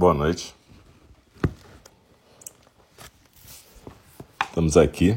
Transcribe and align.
Boa 0.00 0.14
noite. 0.14 0.54
Estamos 4.48 4.78
aqui. 4.78 5.14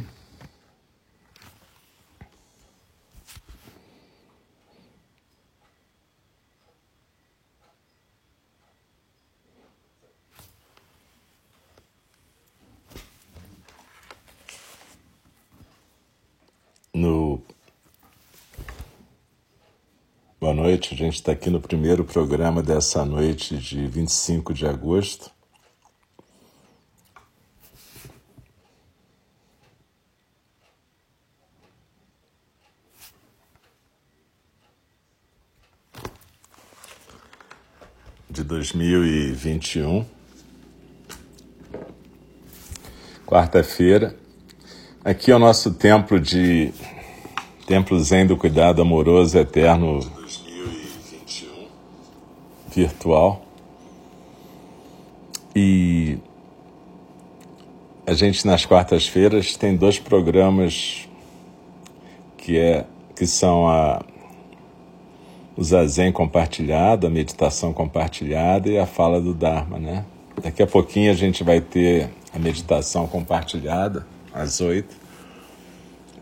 No 16.94 17.42
Boa 20.42 20.54
noite, 20.54 20.93
a 20.93 20.93
gente 21.04 21.16
está 21.16 21.34
aqui 21.34 21.50
no 21.50 21.60
primeiro 21.60 22.06
programa 22.06 22.64
dessa 22.64 23.04
noite 23.04 23.58
de 23.58 23.86
25 23.88 24.54
de 24.54 24.66
agosto. 24.66 25.30
De 38.30 38.44
2021, 38.46 40.06
quarta-feira. 43.26 44.16
Aqui 45.04 45.32
é 45.32 45.36
o 45.36 45.40
nosso 45.40 45.74
templo 45.74 46.18
de 46.18 46.74
Templo 47.68 48.00
Zen 48.00 48.26
do 48.26 48.38
Cuidado 48.38 48.82
Amoroso 48.82 49.38
Eterno 49.38 50.00
virtual. 52.74 53.42
E 55.56 56.18
a 58.06 58.14
gente 58.14 58.46
nas 58.46 58.66
quartas-feiras 58.66 59.56
tem 59.56 59.76
dois 59.76 60.00
programas 60.00 61.08
que 62.38 62.58
é 62.58 62.86
que 63.16 63.26
são 63.26 63.68
a 63.68 64.04
o 65.56 65.64
zazen 65.64 66.12
compartilhado, 66.12 67.06
a 67.06 67.10
meditação 67.12 67.72
compartilhada 67.72 68.70
e 68.70 68.80
a 68.80 68.88
fala 68.88 69.22
do 69.22 69.36
Dharma, 69.36 69.78
né? 69.78 70.04
Daqui 70.42 70.64
a 70.64 70.68
pouquinho 70.68 71.12
a 71.12 71.14
gente 71.14 71.44
vai 71.44 71.62
ter 71.62 72.10
a 72.34 72.40
meditação 72.40 73.06
compartilhada 73.06 74.06
às 74.34 74.60
oito 74.62 75.03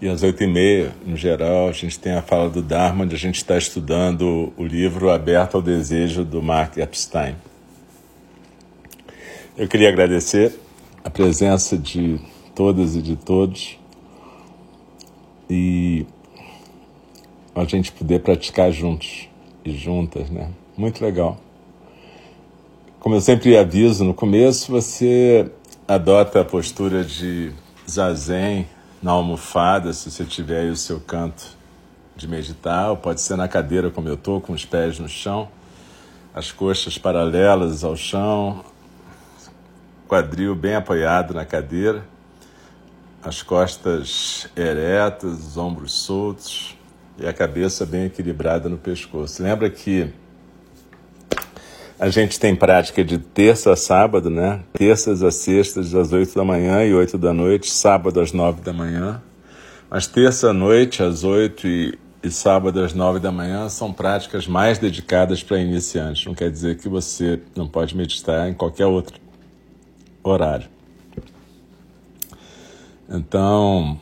e 0.02 0.10
às 0.10 0.24
oito 0.24 0.44
e 0.44 0.48
meia, 0.48 0.96
no 1.06 1.16
geral, 1.16 1.70
a 1.70 1.72
gente 1.72 2.00
tem 2.00 2.14
a 2.14 2.24
fala 2.24 2.50
do 2.50 2.60
Dharma, 2.64 3.04
onde 3.04 3.16
a 3.16 3.20
gente 3.20 3.36
está 3.36 3.56
estudando 3.56 4.52
o 4.58 4.66
livro 4.66 5.12
Aberto 5.12 5.56
ao 5.56 5.62
Desejo, 5.62 6.26
do 6.26 6.42
Mark 6.42 6.76
Epstein. 6.78 7.36
Eu 9.56 9.68
queria 9.68 9.90
agradecer 9.90 10.60
a 11.04 11.10
presença 11.10 11.78
de 11.78 12.20
todas 12.56 12.96
e 12.96 13.02
de 13.02 13.16
todos 13.16 13.78
e 15.48 16.08
a 17.54 17.64
gente 17.66 17.92
poder 17.92 18.22
praticar 18.22 18.72
juntos 18.72 19.30
e 19.64 19.72
juntas, 19.72 20.32
né? 20.32 20.50
Muito 20.76 21.04
legal. 21.04 21.40
Como 23.00 23.14
eu 23.14 23.22
sempre 23.22 23.56
aviso 23.56 24.04
no 24.04 24.16
começo, 24.16 24.72
você 24.72 25.52
adota 25.88 26.42
a 26.42 26.46
postura 26.46 27.04
de 27.04 27.52
zazen, 27.88 28.66
na 29.02 29.12
almofada, 29.12 29.92
se 29.94 30.12
você 30.12 30.24
tiver 30.24 30.62
aí 30.62 30.70
o 30.70 30.76
seu 30.76 31.00
canto 31.00 31.58
de 32.16 32.28
meditar, 32.28 32.92
ou 32.92 32.98
pode 32.98 33.22
ser 33.22 33.36
na 33.36 33.48
cadeira 33.48 33.90
como 33.90 34.08
eu 34.08 34.14
estou, 34.14 34.40
com 34.40 34.54
os 34.54 34.64
pés 34.64 35.00
no 35.00 35.10
chão, 35.10 35.50
as 36.34 36.52
coxas 36.52 36.98
paralelas 36.98 37.84
ao 37.84 37.96
chão, 37.96 38.64
quadril 40.08 40.54
bem 40.54 40.76
apoiado 40.76 41.34
na 41.34 41.46
cadeira, 41.46 42.06
as 43.24 43.42
costas 43.42 44.48
eretas, 44.56 45.48
os 45.48 45.58
ombros 45.58 45.94
soltos 45.94 46.78
e 47.18 47.26
a 47.26 47.34
cabeça 47.34 47.86
bem 47.86 48.06
equilibrada 48.06 48.68
no 48.68 48.78
pescoço. 48.78 49.42
Lembra 49.42 49.70
que 49.70 50.14
a 52.02 52.10
gente 52.10 52.40
tem 52.40 52.56
prática 52.56 53.04
de 53.04 53.20
terça 53.20 53.74
a 53.74 53.76
sábado, 53.76 54.28
né? 54.28 54.62
Terças 54.74 55.22
a 55.22 55.30
sextas, 55.30 55.94
às 55.94 56.12
oito 56.12 56.34
da 56.34 56.44
manhã 56.44 56.84
e 56.84 56.92
oito 56.96 57.16
da 57.16 57.32
noite, 57.32 57.70
sábado 57.70 58.20
às 58.20 58.34
nove 58.34 58.60
da 58.62 58.74
manhã. 58.74 59.22
Mas 59.88 60.08
terça 60.08 60.50
à 60.50 60.54
noite, 60.54 61.04
às 61.04 61.24
oito 61.24 61.68
e, 61.68 61.96
e 62.24 62.32
sábado 62.32 62.82
às 62.82 62.96
nove 62.96 63.20
da 63.20 63.32
manhã, 63.32 63.70
são 63.70 63.94
práticas 63.94 64.48
mais 64.48 64.80
dedicadas 64.80 65.44
para 65.44 65.60
iniciantes. 65.60 66.26
Não 66.26 66.34
quer 66.34 66.50
dizer 66.50 66.80
que 66.80 66.90
você 66.90 67.40
não 67.56 67.68
pode 67.68 67.96
meditar 67.96 68.50
em 68.50 68.56
qualquer 68.56 68.88
outro 68.88 69.20
horário. 70.24 70.68
Então, 73.08 74.00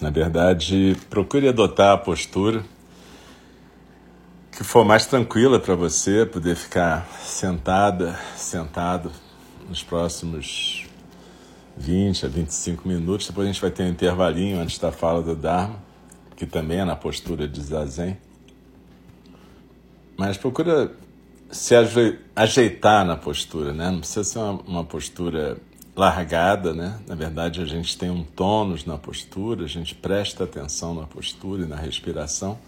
na 0.00 0.10
verdade, 0.10 0.96
procure 1.10 1.48
adotar 1.48 1.94
a 1.94 1.98
postura 1.98 2.62
que 4.60 4.64
for 4.64 4.84
mais 4.84 5.06
tranquila 5.06 5.58
para 5.58 5.74
você 5.74 6.26
poder 6.26 6.54
ficar 6.54 7.08
sentada, 7.22 8.14
sentado 8.36 9.10
nos 9.66 9.82
próximos 9.82 10.86
20 11.78 12.26
a 12.26 12.28
25 12.28 12.86
minutos. 12.86 13.26
Depois 13.26 13.48
a 13.48 13.52
gente 13.52 13.62
vai 13.62 13.70
ter 13.70 13.84
um 13.84 13.88
intervalinho 13.88 14.60
antes 14.60 14.78
da 14.78 14.92
fala 14.92 15.22
do 15.22 15.34
Dharma, 15.34 15.76
que 16.36 16.44
também 16.44 16.80
é 16.80 16.84
na 16.84 16.94
postura 16.94 17.48
de 17.48 17.58
Zazen. 17.58 18.18
Mas 20.14 20.36
procura 20.36 20.92
se 21.50 21.74
ajeitar 22.36 23.06
na 23.06 23.16
postura, 23.16 23.72
né? 23.72 23.90
Não 23.90 24.00
precisa 24.00 24.24
ser 24.24 24.40
uma, 24.40 24.60
uma 24.66 24.84
postura 24.84 25.56
largada, 25.96 26.74
né? 26.74 27.00
Na 27.08 27.14
verdade, 27.14 27.62
a 27.62 27.64
gente 27.64 27.96
tem 27.96 28.10
um 28.10 28.22
tônus 28.22 28.84
na 28.84 28.98
postura, 28.98 29.64
a 29.64 29.68
gente 29.68 29.94
presta 29.94 30.44
atenção 30.44 30.94
na 30.94 31.06
postura 31.06 31.62
e 31.62 31.66
na 31.66 31.76
respiração 31.76 32.58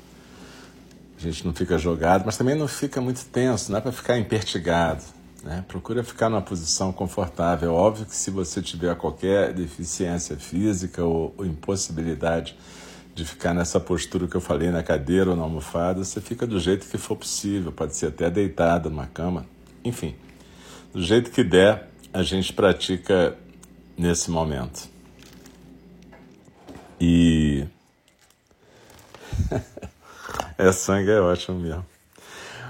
a 1.28 1.30
gente 1.30 1.46
não 1.46 1.54
fica 1.54 1.78
jogado, 1.78 2.24
mas 2.26 2.36
também 2.36 2.54
não 2.54 2.68
fica 2.68 3.00
muito 3.00 3.24
tenso, 3.26 3.70
não 3.70 3.78
é 3.78 3.80
para 3.80 3.92
ficar 3.92 4.18
impertigado. 4.18 5.02
Né? 5.42 5.64
Procura 5.66 6.04
ficar 6.04 6.28
numa 6.28 6.42
posição 6.42 6.92
confortável. 6.92 7.74
Óbvio 7.74 8.06
que 8.06 8.14
se 8.14 8.30
você 8.30 8.62
tiver 8.62 8.94
qualquer 8.96 9.52
deficiência 9.52 10.36
física 10.36 11.04
ou, 11.04 11.34
ou 11.36 11.44
impossibilidade 11.44 12.56
de 13.14 13.24
ficar 13.24 13.52
nessa 13.52 13.78
postura 13.78 14.26
que 14.26 14.34
eu 14.34 14.40
falei 14.40 14.70
na 14.70 14.82
cadeira 14.82 15.30
ou 15.30 15.36
na 15.36 15.42
almofada, 15.42 16.02
você 16.02 16.20
fica 16.20 16.46
do 16.46 16.58
jeito 16.58 16.86
que 16.86 16.96
for 16.96 17.16
possível, 17.16 17.70
pode 17.72 17.94
ser 17.94 18.06
até 18.06 18.30
deitado 18.30 18.88
numa 18.88 19.06
cama, 19.06 19.44
enfim. 19.84 20.14
Do 20.92 21.02
jeito 21.02 21.30
que 21.30 21.44
der, 21.44 21.90
a 22.12 22.22
gente 22.22 22.52
pratica 22.52 23.36
nesse 23.96 24.30
momento. 24.30 24.88
E 27.00 27.66
É, 30.58 30.70
sangue 30.72 31.10
é 31.10 31.20
ótimo 31.20 31.58
mesmo. 31.58 31.84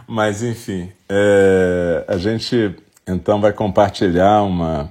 Mas, 0.06 0.43
enfim, 0.43 0.93
é, 1.09 2.05
a 2.09 2.17
gente 2.17 2.77
então 3.06 3.41
vai 3.41 3.53
compartilhar 3.53 4.43
uma, 4.43 4.91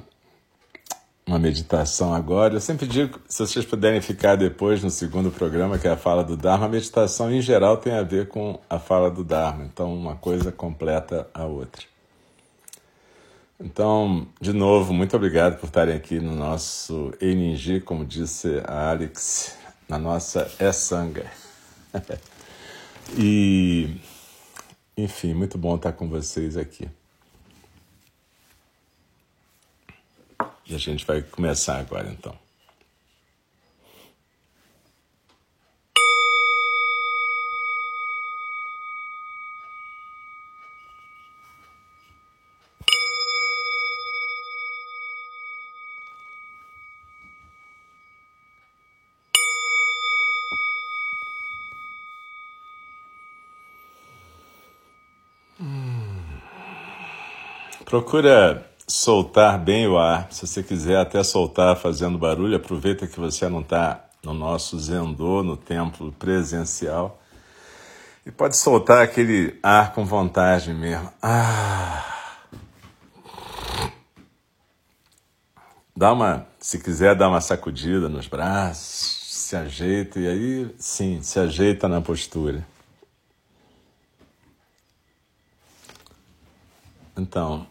uma 1.25 1.39
meditação 1.39 2.13
agora. 2.13 2.55
Eu 2.55 2.61
sempre 2.61 2.85
digo, 2.85 3.19
se 3.27 3.39
vocês 3.39 3.65
puderem 3.65 4.01
ficar 4.01 4.35
depois 4.35 4.83
no 4.83 4.89
segundo 4.89 5.31
programa, 5.31 5.77
que 5.77 5.87
é 5.87 5.91
a 5.91 5.97
fala 5.97 6.23
do 6.23 6.35
Dharma, 6.35 6.65
a 6.65 6.69
meditação 6.69 7.31
em 7.31 7.41
geral 7.41 7.77
tem 7.77 7.93
a 7.93 8.03
ver 8.03 8.27
com 8.27 8.59
a 8.69 8.79
fala 8.79 9.09
do 9.09 9.23
Dharma, 9.23 9.63
então 9.63 9.93
uma 9.93 10.15
coisa 10.15 10.51
completa 10.51 11.27
a 11.33 11.45
outra. 11.45 11.83
Então, 13.59 14.27
de 14.41 14.53
novo, 14.53 14.91
muito 14.91 15.15
obrigado 15.15 15.59
por 15.59 15.67
estarem 15.67 15.95
aqui 15.95 16.19
no 16.19 16.35
nosso 16.35 17.13
Eninji, 17.21 17.79
como 17.79 18.03
disse 18.03 18.59
a 18.65 18.89
Alex, 18.89 19.55
na 19.87 19.99
nossa 19.99 20.51
E-Sanga. 20.59 21.25
E, 23.17 23.97
enfim, 24.95 25.33
muito 25.33 25.57
bom 25.57 25.75
estar 25.75 25.93
com 25.93 26.07
vocês 26.07 26.55
aqui. 26.55 26.89
E 30.65 30.75
a 30.75 30.77
gente 30.77 31.05
vai 31.05 31.21
começar 31.21 31.79
agora 31.79 32.09
então. 32.09 32.33
Procura 57.91 58.65
soltar 58.87 59.59
bem 59.59 59.85
o 59.85 59.97
ar. 59.97 60.31
Se 60.31 60.47
você 60.47 60.63
quiser 60.63 60.95
até 60.95 61.21
soltar 61.25 61.75
fazendo 61.75 62.17
barulho, 62.17 62.55
aproveita 62.55 63.05
que 63.05 63.19
você 63.19 63.49
não 63.49 63.59
está 63.59 64.05
no 64.23 64.33
nosso 64.33 64.79
Zendô, 64.79 65.43
no 65.43 65.57
templo 65.57 66.09
presencial. 66.13 67.21
E 68.25 68.31
pode 68.31 68.55
soltar 68.55 69.03
aquele 69.03 69.59
ar 69.61 69.91
com 69.93 70.05
vontade 70.05 70.73
mesmo. 70.73 71.11
Ah. 71.21 72.01
dá 75.93 76.13
uma, 76.13 76.47
se 76.61 76.79
quiser 76.79 77.13
dar 77.13 77.27
uma 77.27 77.41
sacudida 77.41 78.07
nos 78.07 78.25
braços, 78.25 79.35
se 79.35 79.53
ajeita 79.53 80.17
e 80.17 80.27
aí 80.29 80.75
sim, 80.79 81.21
se 81.21 81.37
ajeita 81.37 81.89
na 81.89 81.99
postura. 81.99 82.65
Então, 87.17 87.67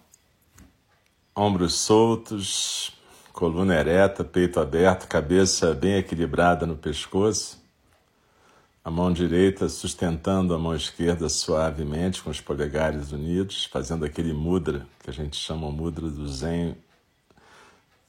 ombros 1.34 1.74
soltos, 1.74 2.92
coluna 3.32 3.74
ereta, 3.74 4.24
peito 4.24 4.60
aberto, 4.60 5.08
cabeça 5.08 5.74
bem 5.74 5.94
equilibrada 5.94 6.66
no 6.66 6.76
pescoço, 6.76 7.60
a 8.82 8.90
mão 8.90 9.12
direita 9.12 9.68
sustentando 9.68 10.54
a 10.54 10.58
mão 10.58 10.74
esquerda 10.74 11.28
suavemente 11.28 12.22
com 12.22 12.30
os 12.30 12.40
polegares 12.40 13.12
unidos, 13.12 13.66
fazendo 13.66 14.04
aquele 14.04 14.32
mudra 14.32 14.86
que 15.02 15.10
a 15.10 15.12
gente 15.12 15.36
chama 15.36 15.70
mudra 15.70 16.08
do 16.08 16.26
Zen, 16.26 16.74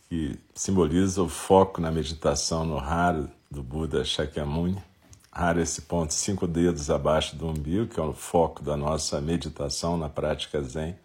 que 0.08 0.40
simboliza 0.56 1.22
o 1.22 1.30
foco 1.30 1.82
na 1.82 1.92
meditação 1.92 2.66
no 2.66 2.78
raro 2.78 3.30
do 3.50 3.62
Buda 3.62 4.04
Shakyamuni. 4.04 4.82
Hara 5.32 5.60
é 5.60 5.64
esse 5.64 5.84
ponto 5.84 6.14
cinco 6.14 6.48
dedos 6.48 6.90
abaixo 6.90 7.36
do 7.36 7.48
umbigo, 7.48 7.88
que 7.88 8.00
é 8.00 8.04
o 8.04 8.14
foco 8.14 8.64
da 8.64 8.76
nossa 8.76 9.22
meditação 9.22 9.98
na 9.98 10.10
prática 10.10 10.62
Zen. 10.62 10.96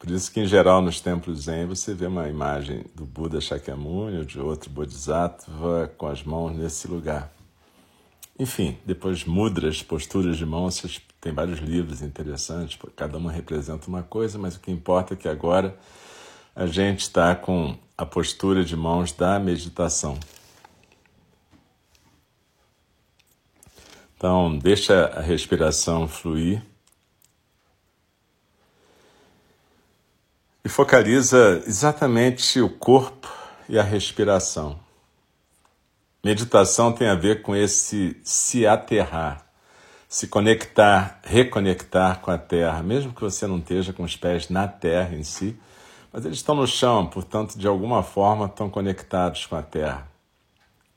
Por 0.00 0.10
isso 0.10 0.32
que, 0.32 0.40
em 0.40 0.46
geral, 0.46 0.80
nos 0.80 0.98
templos 0.98 1.42
Zen, 1.42 1.66
você 1.66 1.92
vê 1.92 2.06
uma 2.06 2.26
imagem 2.26 2.86
do 2.94 3.04
Buda 3.04 3.38
Shakyamuni 3.38 4.16
ou 4.16 4.24
de 4.24 4.40
outro 4.40 4.70
Bodhisattva 4.70 5.92
com 5.98 6.06
as 6.06 6.22
mãos 6.22 6.56
nesse 6.56 6.88
lugar. 6.88 7.30
Enfim, 8.38 8.78
depois 8.86 9.26
mudras, 9.26 9.82
posturas 9.82 10.38
de 10.38 10.46
mãos, 10.46 10.82
tem 11.20 11.34
vários 11.34 11.58
livros 11.58 12.00
interessantes, 12.00 12.78
cada 12.96 13.18
uma 13.18 13.30
representa 13.30 13.88
uma 13.88 14.02
coisa, 14.02 14.38
mas 14.38 14.56
o 14.56 14.60
que 14.60 14.70
importa 14.70 15.12
é 15.12 15.16
que 15.18 15.28
agora 15.28 15.76
a 16.56 16.66
gente 16.66 17.00
está 17.00 17.36
com 17.36 17.76
a 17.94 18.06
postura 18.06 18.64
de 18.64 18.74
mãos 18.74 19.12
da 19.12 19.38
meditação. 19.38 20.18
Então, 24.16 24.56
deixa 24.56 25.08
a 25.08 25.20
respiração 25.20 26.08
fluir. 26.08 26.62
E 30.64 30.68
focaliza 30.68 31.62
exatamente 31.66 32.60
o 32.60 32.68
corpo 32.68 33.28
e 33.68 33.78
a 33.78 33.82
respiração. 33.82 34.78
Meditação 36.22 36.92
tem 36.92 37.08
a 37.08 37.14
ver 37.14 37.40
com 37.40 37.56
esse 37.56 38.20
se 38.22 38.66
aterrar, 38.66 39.46
se 40.06 40.26
conectar, 40.26 41.18
reconectar 41.24 42.20
com 42.20 42.30
a 42.30 42.36
terra, 42.36 42.82
mesmo 42.82 43.14
que 43.14 43.22
você 43.22 43.46
não 43.46 43.58
esteja 43.58 43.92
com 43.92 44.02
os 44.02 44.16
pés 44.16 44.50
na 44.50 44.68
terra 44.68 45.14
em 45.14 45.22
si, 45.22 45.58
mas 46.12 46.24
eles 46.24 46.38
estão 46.38 46.54
no 46.54 46.66
chão, 46.66 47.06
portanto, 47.06 47.56
de 47.56 47.66
alguma 47.66 48.02
forma 48.02 48.46
estão 48.46 48.68
conectados 48.68 49.46
com 49.46 49.56
a 49.56 49.62
terra. 49.62 50.08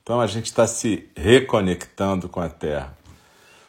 Então 0.02 0.20
a 0.20 0.28
gente 0.28 0.48
está 0.48 0.68
se 0.68 1.10
reconectando 1.16 2.28
com 2.28 2.42
a 2.42 2.50
terra. 2.50 2.98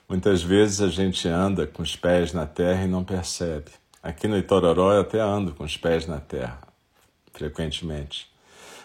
Muitas 0.08 0.42
vezes 0.42 0.80
a 0.80 0.88
gente 0.88 1.28
anda 1.28 1.66
com 1.66 1.82
os 1.82 1.94
pés 1.94 2.32
na 2.32 2.46
terra 2.46 2.84
e 2.84 2.88
não 2.88 3.04
percebe. 3.04 3.70
Aqui 4.04 4.28
no 4.28 4.36
Itororó 4.36 4.92
eu 4.92 5.00
até 5.00 5.18
ando 5.18 5.54
com 5.54 5.64
os 5.64 5.78
pés 5.78 6.06
na 6.06 6.20
terra, 6.20 6.60
frequentemente. 7.32 8.30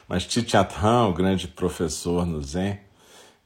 Mas 0.08 0.26
Tichathan, 0.26 1.08
o 1.08 1.14
grande 1.14 1.46
professor 1.46 2.26
no 2.26 2.42
Zen, 2.42 2.80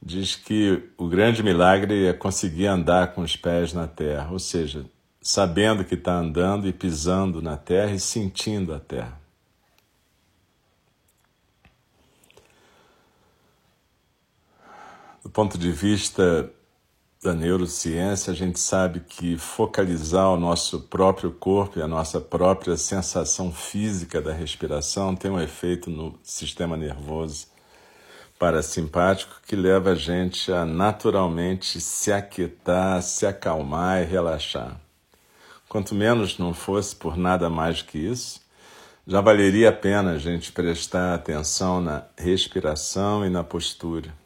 diz 0.00 0.36
que 0.36 0.88
o 0.96 1.08
grande 1.08 1.42
milagre 1.42 2.06
é 2.06 2.12
conseguir 2.12 2.68
andar 2.68 3.12
com 3.12 3.22
os 3.22 3.34
pés 3.34 3.72
na 3.72 3.88
terra, 3.88 4.30
ou 4.30 4.38
seja, 4.38 4.86
sabendo 5.20 5.84
que 5.84 5.96
está 5.96 6.14
andando 6.14 6.68
e 6.68 6.72
pisando 6.72 7.42
na 7.42 7.56
terra 7.56 7.90
e 7.90 7.98
sentindo 7.98 8.72
a 8.72 8.78
terra. 8.78 9.20
Do 15.24 15.28
ponto 15.28 15.58
de 15.58 15.72
vista 15.72 16.53
da 17.24 17.32
neurociência, 17.32 18.30
a 18.30 18.36
gente 18.36 18.60
sabe 18.60 19.00
que 19.00 19.38
focalizar 19.38 20.28
o 20.28 20.36
nosso 20.36 20.82
próprio 20.82 21.32
corpo 21.32 21.78
e 21.78 21.82
a 21.82 21.88
nossa 21.88 22.20
própria 22.20 22.76
sensação 22.76 23.50
física 23.50 24.20
da 24.20 24.30
respiração 24.30 25.16
tem 25.16 25.30
um 25.30 25.40
efeito 25.40 25.88
no 25.88 26.18
sistema 26.22 26.76
nervoso 26.76 27.46
parasimpático 28.38 29.40
que 29.46 29.56
leva 29.56 29.92
a 29.92 29.94
gente 29.94 30.52
a 30.52 30.66
naturalmente 30.66 31.80
se 31.80 32.12
aquietar, 32.12 33.00
se 33.00 33.24
acalmar 33.24 34.02
e 34.02 34.04
relaxar. 34.04 34.78
Quanto 35.66 35.94
menos 35.94 36.36
não 36.36 36.52
fosse 36.52 36.94
por 36.94 37.16
nada 37.16 37.48
mais 37.48 37.80
que 37.80 37.96
isso, 37.96 38.38
já 39.06 39.22
valeria 39.22 39.70
a 39.70 39.72
pena 39.72 40.12
a 40.12 40.18
gente 40.18 40.52
prestar 40.52 41.14
atenção 41.14 41.80
na 41.80 42.04
respiração 42.18 43.24
e 43.24 43.30
na 43.30 43.42
postura. 43.42 44.23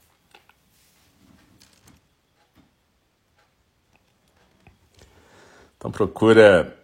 Então 5.78 5.92
procura 5.92 6.76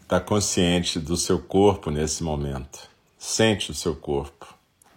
estar 0.00 0.20
consciente 0.20 0.98
do 0.98 1.14
seu 1.14 1.38
corpo 1.38 1.90
nesse 1.90 2.22
momento. 2.22 2.88
Sente 3.18 3.70
o 3.70 3.74
seu 3.74 3.94
corpo. 3.94 4.46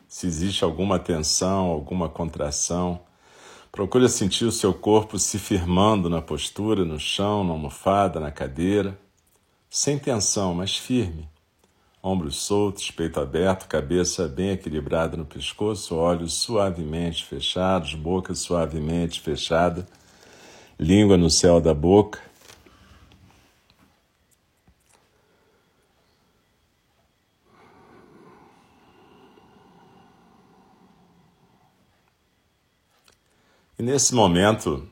Se 0.08 0.28
existe 0.28 0.64
alguma 0.64 0.98
tensão, 0.98 1.66
alguma 1.66 2.08
contração, 2.08 3.02
procura 3.70 4.08
sentir 4.08 4.46
o 4.46 4.52
seu 4.52 4.74
corpo 4.74 5.20
se 5.20 5.38
firmando 5.38 6.10
na 6.10 6.22
postura, 6.22 6.86
no 6.86 6.98
chão, 6.98 7.44
na 7.44 7.52
almofada, 7.52 8.18
na 8.18 8.32
cadeira, 8.32 8.98
sem 9.70 10.00
tensão, 10.00 10.54
mas 10.54 10.78
firme. 10.78 11.28
Ombros 12.02 12.38
soltos, 12.38 12.90
peito 12.92 13.20
aberto, 13.20 13.68
cabeça 13.68 14.30
bem 14.30 14.52
equilibrada 14.52 15.18
no 15.18 15.26
pescoço, 15.26 15.96
olhos 15.96 16.34
suavemente 16.34 17.26
fechados, 17.26 17.94
boca 17.94 18.34
suavemente 18.34 19.20
fechada 19.20 19.86
língua 20.82 21.16
no 21.16 21.30
céu 21.30 21.62
da 21.62 21.76
boca. 21.76 22.20
E 33.78 33.84
nesse 33.84 34.16
momento, 34.16 34.92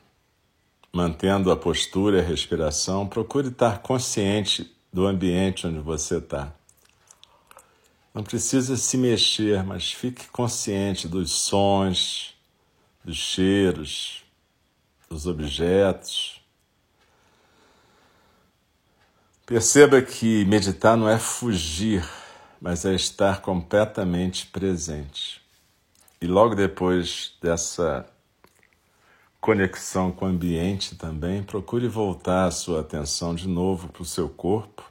mantendo 0.92 1.50
a 1.50 1.56
postura 1.56 2.18
e 2.18 2.20
a 2.20 2.24
respiração, 2.24 3.08
procure 3.08 3.48
estar 3.48 3.82
consciente 3.82 4.72
do 4.92 5.08
ambiente 5.08 5.66
onde 5.66 5.80
você 5.80 6.18
está. 6.18 6.54
Não 8.14 8.22
precisa 8.22 8.76
se 8.76 8.96
mexer, 8.96 9.64
mas 9.64 9.92
fique 9.92 10.28
consciente 10.28 11.08
dos 11.08 11.32
sons, 11.32 12.34
dos 13.04 13.16
cheiros, 13.16 14.24
dos 15.10 15.26
objetos. 15.26 16.40
Perceba 19.44 20.00
que 20.00 20.44
meditar 20.44 20.96
não 20.96 21.08
é 21.08 21.18
fugir, 21.18 22.08
mas 22.60 22.84
é 22.84 22.94
estar 22.94 23.42
completamente 23.42 24.46
presente. 24.46 25.42
E 26.20 26.28
logo 26.28 26.54
depois 26.54 27.36
dessa 27.42 28.06
conexão 29.40 30.12
com 30.12 30.26
o 30.26 30.28
ambiente 30.28 30.94
também, 30.94 31.42
procure 31.42 31.88
voltar 31.88 32.44
a 32.44 32.50
sua 32.52 32.82
atenção 32.82 33.34
de 33.34 33.48
novo 33.48 33.88
para 33.88 34.02
o 34.02 34.06
seu 34.06 34.28
corpo, 34.28 34.88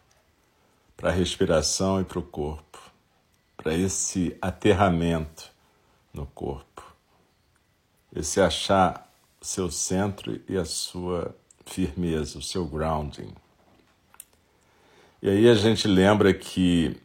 para 0.97 1.11
a 1.11 1.13
respiração 1.13 2.01
e 2.01 2.03
para 2.03 2.19
o 2.19 2.23
corpo, 2.23 2.77
para 3.55 3.73
esse 3.73 4.35
aterramento 4.41 5.49
no 6.13 6.25
corpo, 6.25 6.83
esse 8.13 8.41
achar 8.41 9.08
seu 9.41 9.71
centro 9.71 10.39
e 10.47 10.57
a 10.57 10.65
sua 10.65 11.35
firmeza, 11.65 12.37
o 12.37 12.41
seu 12.41 12.65
grounding. 12.65 13.33
E 15.21 15.29
aí 15.29 15.49
a 15.49 15.55
gente 15.55 15.87
lembra 15.87 16.33
que 16.33 16.97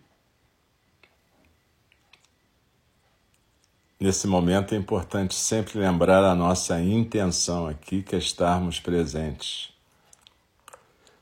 nesse 3.98 4.26
momento 4.26 4.74
é 4.74 4.78
importante 4.78 5.34
sempre 5.34 5.78
lembrar 5.78 6.24
a 6.24 6.34
nossa 6.34 6.80
intenção 6.80 7.66
aqui, 7.66 8.02
que 8.02 8.14
é 8.14 8.18
estarmos 8.18 8.78
presentes. 8.80 9.72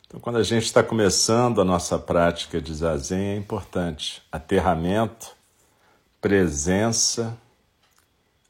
Então, 0.06 0.20
quando 0.20 0.36
a 0.36 0.42
gente 0.42 0.64
está 0.64 0.82
começando 0.82 1.60
a 1.60 1.64
nossa 1.64 1.98
prática 1.98 2.60
de 2.60 2.74
zazen, 2.74 3.30
é 3.30 3.36
importante 3.36 4.22
aterramento, 4.30 5.34
presença, 6.20 7.38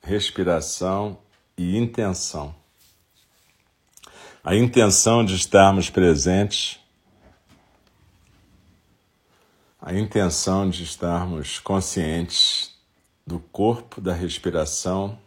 respiração 0.02 1.16
e 1.56 1.76
intenção. 1.76 2.54
A 4.44 4.56
intenção 4.56 5.25
de 5.25 5.35
estarmos 5.35 5.88
presentes, 5.88 6.78
a 9.80 9.94
intenção 9.94 10.68
de 10.68 10.82
estarmos 10.82 11.59
conscientes 11.59 12.75
do 13.26 13.38
corpo, 13.38 14.00
da 14.00 14.12
respiração, 14.12 15.18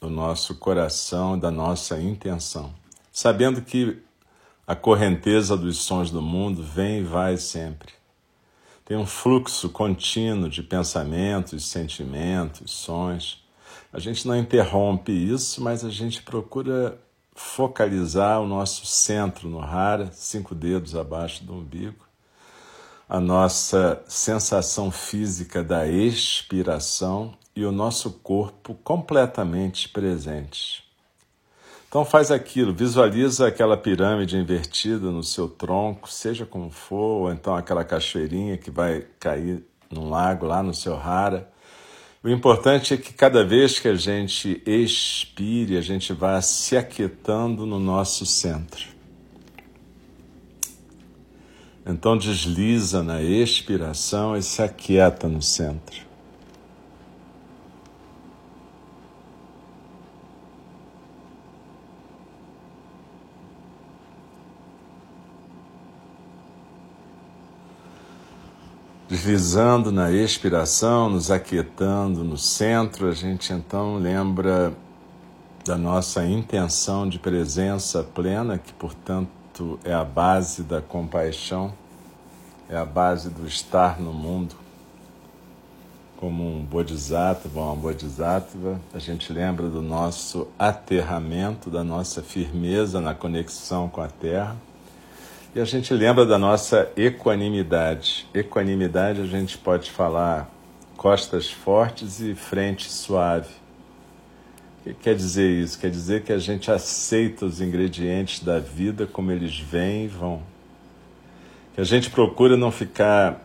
do 0.00 0.08
nosso 0.08 0.54
coração, 0.56 1.38
da 1.38 1.50
nossa 1.50 2.00
intenção, 2.00 2.74
sabendo 3.12 3.60
que 3.60 4.02
a 4.66 4.74
correnteza 4.74 5.56
dos 5.56 5.78
sons 5.78 6.10
do 6.10 6.22
mundo 6.22 6.62
vem 6.62 7.00
e 7.00 7.02
vai 7.02 7.36
sempre. 7.36 7.92
tem 8.84 8.96
um 8.96 9.06
fluxo 9.06 9.68
contínuo 9.68 10.48
de 10.48 10.62
pensamentos, 10.62 11.68
sentimentos, 11.68 12.72
sons. 12.72 13.44
A 13.92 13.98
gente 13.98 14.26
não 14.26 14.36
interrompe 14.36 15.12
isso, 15.12 15.62
mas 15.62 15.84
a 15.84 15.90
gente 15.90 16.22
procura 16.22 16.98
focalizar 17.34 18.40
o 18.40 18.46
nosso 18.46 18.86
centro 18.86 19.48
no 19.48 19.58
rara, 19.58 20.10
cinco 20.12 20.54
dedos 20.54 20.94
abaixo 20.94 21.42
do 21.42 21.54
umbigo, 21.54 22.04
a 23.08 23.18
nossa 23.18 24.00
sensação 24.06 24.90
física 24.90 25.64
da 25.64 25.88
expiração 25.88 27.34
e 27.56 27.64
o 27.64 27.72
nosso 27.72 28.12
corpo 28.12 28.74
completamente 28.84 29.88
presentes. 29.88 30.84
Então 31.88 32.04
faz 32.04 32.30
aquilo, 32.30 32.72
visualiza 32.72 33.48
aquela 33.48 33.76
pirâmide 33.76 34.36
invertida 34.36 35.10
no 35.10 35.24
seu 35.24 35.48
tronco, 35.48 36.08
seja 36.08 36.46
como 36.46 36.70
for, 36.70 37.22
ou 37.22 37.32
então 37.32 37.56
aquela 37.56 37.82
cachoeirinha 37.82 38.56
que 38.56 38.70
vai 38.70 39.04
cair 39.18 39.64
num 39.90 40.08
lago 40.08 40.46
lá 40.46 40.62
no 40.62 40.72
seu 40.72 40.94
rara. 40.94 41.50
O 42.22 42.28
importante 42.28 42.92
é 42.92 42.96
que 42.98 43.14
cada 43.14 43.42
vez 43.42 43.78
que 43.78 43.88
a 43.88 43.94
gente 43.94 44.62
expire, 44.66 45.78
a 45.78 45.80
gente 45.80 46.12
vá 46.12 46.40
se 46.42 46.76
aquietando 46.76 47.64
no 47.64 47.78
nosso 47.78 48.26
centro. 48.26 48.88
Então 51.86 52.18
desliza 52.18 53.02
na 53.02 53.22
expiração 53.22 54.36
e 54.36 54.42
se 54.42 54.62
aquieta 54.62 55.26
no 55.28 55.40
centro. 55.40 56.09
Deslizando 69.20 69.92
na 69.92 70.10
expiração, 70.10 71.10
nos 71.10 71.30
aquietando 71.30 72.24
no 72.24 72.38
centro, 72.38 73.06
a 73.06 73.12
gente 73.12 73.52
então 73.52 73.96
lembra 73.96 74.72
da 75.62 75.76
nossa 75.76 76.24
intenção 76.24 77.06
de 77.06 77.18
presença 77.18 78.02
plena, 78.02 78.56
que 78.56 78.72
portanto 78.72 79.78
é 79.84 79.92
a 79.92 80.02
base 80.02 80.62
da 80.62 80.80
compaixão, 80.80 81.74
é 82.66 82.78
a 82.78 82.84
base 82.86 83.28
do 83.28 83.46
estar 83.46 84.00
no 84.00 84.10
mundo. 84.10 84.54
Como 86.16 86.56
um 86.56 86.64
bodhisattva, 86.64 87.60
uma 87.60 87.76
bodhisattva, 87.76 88.80
a 88.94 88.98
gente 88.98 89.30
lembra 89.34 89.68
do 89.68 89.82
nosso 89.82 90.48
aterramento, 90.58 91.68
da 91.68 91.84
nossa 91.84 92.22
firmeza 92.22 93.02
na 93.02 93.14
conexão 93.14 93.86
com 93.86 94.00
a 94.00 94.08
Terra 94.08 94.56
e 95.54 95.60
a 95.60 95.64
gente 95.64 95.92
lembra 95.92 96.24
da 96.24 96.38
nossa 96.38 96.90
equanimidade. 96.96 98.26
Equanimidade 98.32 99.20
a 99.20 99.26
gente 99.26 99.58
pode 99.58 99.90
falar 99.90 100.48
costas 100.96 101.50
fortes 101.50 102.20
e 102.20 102.34
frente 102.36 102.90
suave. 102.90 103.48
O 104.80 104.84
que 104.84 104.94
quer 104.94 105.14
dizer 105.16 105.50
isso? 105.50 105.78
Quer 105.78 105.90
dizer 105.90 106.22
que 106.22 106.32
a 106.32 106.38
gente 106.38 106.70
aceita 106.70 107.44
os 107.46 107.60
ingredientes 107.60 108.44
da 108.44 108.60
vida 108.60 109.06
como 109.06 109.32
eles 109.32 109.58
vêm 109.58 110.04
e 110.04 110.08
vão. 110.08 110.40
Que 111.74 111.80
a 111.80 111.84
gente 111.84 112.10
procura 112.10 112.56
não 112.56 112.70
ficar 112.70 113.44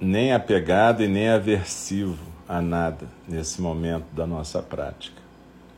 nem 0.00 0.32
apegado 0.32 1.02
e 1.02 1.08
nem 1.08 1.28
aversivo 1.28 2.24
a 2.48 2.62
nada 2.62 3.08
nesse 3.26 3.60
momento 3.60 4.06
da 4.12 4.26
nossa 4.26 4.62
prática. 4.62 5.20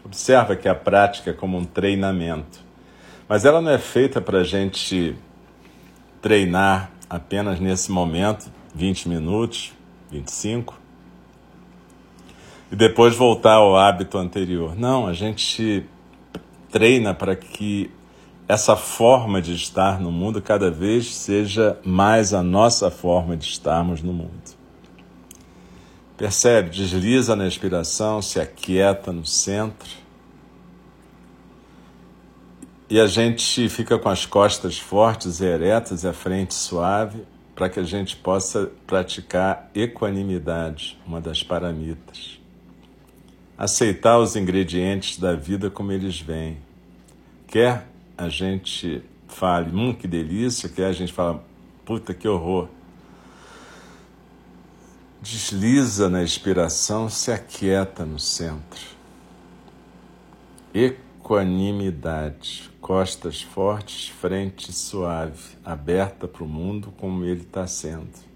Observa 0.05 0.55
que 0.55 0.69
a 0.69 0.75
prática 0.75 1.31
é 1.31 1.33
como 1.33 1.57
um 1.57 1.65
treinamento, 1.65 2.61
mas 3.27 3.45
ela 3.47 3.63
não 3.63 3.71
é 3.71 3.79
feita 3.79 4.21
para 4.21 4.41
a 4.41 4.45
gente 4.45 5.17
treinar 6.21 6.91
apenas 7.09 7.61
nesse 7.61 7.91
momento, 7.91 8.51
20 8.75 9.09
minutos, 9.09 9.73
25, 10.11 10.79
e 12.71 12.77
depois 12.77 13.17
voltar 13.17 13.55
ao 13.55 13.77
hábito 13.77 14.19
anterior. 14.19 14.77
Não, 14.77 15.07
a 15.07 15.13
gente 15.13 15.87
treina 16.71 17.15
para 17.15 17.35
que 17.35 17.91
essa 18.47 18.77
forma 18.77 19.41
de 19.41 19.55
estar 19.55 20.01
no 20.01 20.11
mundo 20.11 20.41
cada 20.41 20.71
vez 20.71 21.15
seja 21.15 21.79
mais 21.85 22.33
a 22.35 22.43
nossa 22.43 22.91
forma 22.91 23.37
de 23.37 23.47
estarmos 23.47 24.03
no 24.03 24.13
mundo. 24.13 24.59
Percebe? 26.17 26.71
Desliza 26.71 27.37
na 27.37 27.47
expiração, 27.47 28.21
se 28.21 28.41
aquieta 28.41 29.13
no 29.13 29.25
centro 29.25 30.08
e 32.91 32.99
a 32.99 33.07
gente 33.07 33.69
fica 33.69 33.99
com 33.99 34.09
as 34.09 34.25
costas 34.25 34.79
fortes 34.79 35.41
e 35.41 35.45
eretas 35.45 36.05
e 36.05 36.09
a 36.09 36.13
frente 36.13 36.55
suave 36.55 37.23
para 37.55 37.69
que 37.69 37.79
a 37.79 37.83
gente 37.83 38.17
possa 38.17 38.71
praticar 38.87 39.71
equanimidade, 39.75 40.99
uma 41.07 41.21
das 41.21 41.43
paramitas. 41.43 42.41
Aceitar 43.59 44.19
os 44.19 44.37
ingredientes 44.37 45.19
da 45.19 45.35
vida 45.35 45.69
como 45.69 45.93
eles 45.93 46.19
vêm. 46.19 46.59
Quer 47.47 47.87
a 48.17 48.29
gente 48.29 49.03
fale, 49.27 49.71
hum, 49.75 49.93
que 49.93 50.09
delícia, 50.09 50.69
quer 50.69 50.87
a 50.87 50.93
gente 50.93 51.13
fala, 51.13 51.45
puta, 51.85 52.15
que 52.15 52.27
horror. 52.27 52.69
Desliza 55.21 56.09
na 56.09 56.23
expiração, 56.23 57.09
se 57.09 57.31
aquieta 57.33 58.07
no 58.07 58.19
centro. 58.19 58.81
Equanimidade 60.73 61.08
costas 62.81 63.43
fortes, 63.43 64.09
frente 64.09 64.73
suave, 64.73 65.57
aberta 65.65 66.27
para 66.27 66.43
o 66.43 66.49
mundo 66.49 66.93
como 66.97 67.25
ele 67.25 67.43
está 67.43 67.67
sendo. 67.67 68.29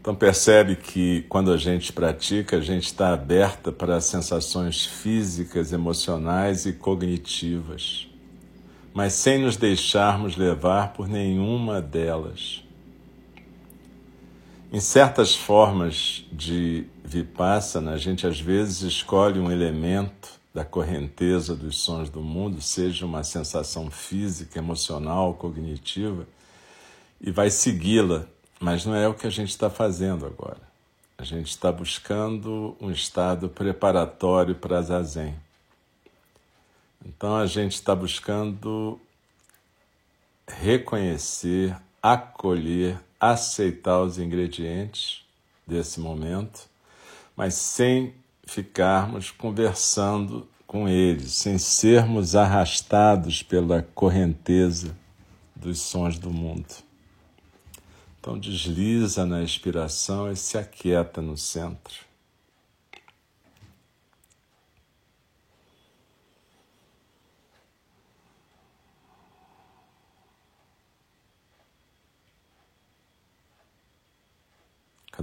Então 0.00 0.14
percebe 0.14 0.74
que 0.76 1.22
quando 1.28 1.52
a 1.52 1.56
gente 1.56 1.92
pratica, 1.92 2.56
a 2.56 2.60
gente 2.60 2.86
está 2.86 3.12
aberta 3.12 3.70
para 3.70 4.00
sensações 4.00 4.84
físicas, 4.84 5.72
emocionais 5.72 6.66
e 6.66 6.72
cognitivas, 6.72 8.08
mas 8.92 9.12
sem 9.12 9.38
nos 9.38 9.56
deixarmos 9.56 10.36
levar 10.36 10.92
por 10.92 11.08
nenhuma 11.08 11.80
delas. 11.80 12.64
Em 14.72 14.80
certas 14.80 15.36
formas 15.36 16.24
de 16.32 16.86
vipassana, 17.04 17.92
a 17.92 17.98
gente 17.98 18.26
às 18.26 18.40
vezes 18.40 18.80
escolhe 18.80 19.38
um 19.38 19.50
elemento 19.50 20.40
da 20.54 20.64
correnteza 20.64 21.54
dos 21.54 21.76
sons 21.76 22.08
do 22.08 22.22
mundo, 22.22 22.58
seja 22.62 23.04
uma 23.04 23.22
sensação 23.22 23.90
física, 23.90 24.58
emocional, 24.58 25.34
cognitiva, 25.34 26.26
e 27.20 27.30
vai 27.30 27.50
segui-la, 27.50 28.24
mas 28.58 28.86
não 28.86 28.94
é 28.94 29.06
o 29.06 29.12
que 29.12 29.26
a 29.26 29.30
gente 29.30 29.50
está 29.50 29.68
fazendo 29.68 30.24
agora. 30.24 30.62
A 31.18 31.22
gente 31.22 31.50
está 31.50 31.70
buscando 31.70 32.74
um 32.80 32.90
estado 32.90 33.50
preparatório 33.50 34.54
para 34.54 34.80
zazen. 34.80 35.34
Então 37.04 37.36
a 37.36 37.44
gente 37.44 37.74
está 37.74 37.94
buscando 37.94 38.98
reconhecer, 40.48 41.76
acolher 42.02 42.98
aceitar 43.22 44.00
os 44.00 44.18
ingredientes 44.18 45.24
desse 45.64 46.00
momento, 46.00 46.68
mas 47.36 47.54
sem 47.54 48.14
ficarmos 48.44 49.30
conversando 49.30 50.48
com 50.66 50.88
eles, 50.88 51.32
sem 51.34 51.56
sermos 51.56 52.34
arrastados 52.34 53.40
pela 53.40 53.82
correnteza 53.94 54.96
dos 55.54 55.78
sons 55.78 56.18
do 56.18 56.32
mundo. 56.32 56.66
Então 58.18 58.36
desliza 58.36 59.24
na 59.24 59.40
expiração 59.40 60.30
e 60.30 60.34
se 60.34 60.58
aquieta 60.58 61.22
no 61.22 61.36
centro. 61.36 62.11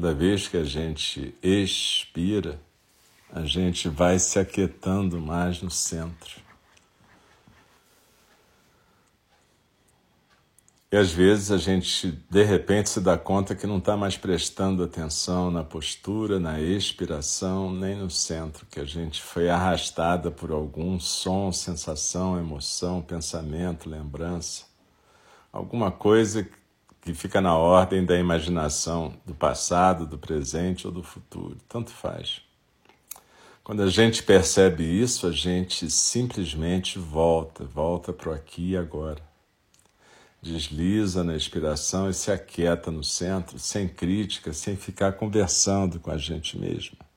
Cada 0.02 0.14
vez 0.14 0.48
que 0.48 0.56
a 0.56 0.64
gente 0.64 1.36
expira, 1.44 2.58
a 3.34 3.44
gente 3.44 3.90
vai 3.90 4.18
se 4.18 4.40
aquietando 4.40 5.20
mais 5.20 5.62
no 5.62 5.70
centro. 5.70 6.40
E 10.90 10.96
às 10.96 11.12
vezes 11.12 11.52
a 11.52 11.58
gente 11.58 12.14
de 12.30 12.44
repente 12.44 12.90
se 12.90 13.02
dá 13.02 13.18
conta 13.18 13.54
que 13.54 13.68
não 13.68 13.78
está 13.78 13.98
mais 13.98 14.16
prestando 14.16 14.86
atenção 14.86 15.52
na 15.52 15.66
postura, 15.66 16.40
na 16.40 16.62
expiração, 16.62 17.70
nem 17.70 17.98
no 17.98 18.10
centro, 18.10 18.66
que 18.68 18.80
a 18.80 18.86
gente 18.86 19.22
foi 19.22 19.50
arrastada 19.50 20.32
por 20.32 20.50
algum 20.50 20.98
som, 20.98 21.52
sensação, 21.52 22.40
emoção, 22.40 23.02
pensamento, 23.02 23.90
lembrança, 23.90 24.64
alguma 25.52 25.92
coisa 25.92 26.48
que 27.10 27.14
fica 27.16 27.42
na 27.42 27.58
ordem 27.58 28.06
da 28.06 28.16
imaginação 28.16 29.16
do 29.26 29.34
passado, 29.34 30.06
do 30.06 30.16
presente 30.16 30.86
ou 30.86 30.94
do 30.94 31.02
futuro, 31.02 31.58
tanto 31.68 31.90
faz. 31.90 32.42
Quando 33.64 33.82
a 33.82 33.90
gente 33.90 34.22
percebe 34.22 34.84
isso, 34.84 35.26
a 35.26 35.32
gente 35.32 35.90
simplesmente 35.90 37.00
volta, 37.00 37.64
volta 37.64 38.14
para 38.14 38.30
o 38.30 38.34
aqui 38.34 38.72
e 38.72 38.78
agora. 38.78 39.20
Desliza 40.40 41.24
na 41.24 41.36
expiração 41.36 42.08
e 42.08 42.14
se 42.14 42.32
aquieta 42.32 42.92
no 42.92 43.04
centro, 43.04 43.58
sem 43.58 43.88
crítica, 43.88 44.54
sem 44.54 44.76
ficar 44.76 45.14
conversando 45.14 46.00
com 46.00 46.12
a 46.12 46.18
gente 46.18 46.60
mesma. 46.60 47.09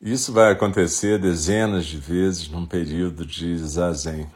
Isso 0.00 0.30
vai 0.30 0.52
acontecer 0.52 1.18
dezenas 1.18 1.86
de 1.86 1.96
vezes 1.96 2.48
num 2.48 2.66
período 2.66 3.24
de 3.24 3.56
zazen. 3.56 4.30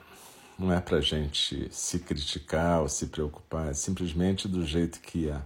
Não 0.59 0.73
é 0.73 0.81
para 0.81 1.03
gente 1.03 1.69
se 1.71 1.99
criticar 1.99 2.81
ou 2.81 2.89
se 2.89 3.09
preocupar, 3.09 3.69
é 3.69 3.75
simplesmente 3.75 4.49
do 4.49 4.65
jeito 4.65 5.01
que 5.01 5.29
é. 5.29 5.41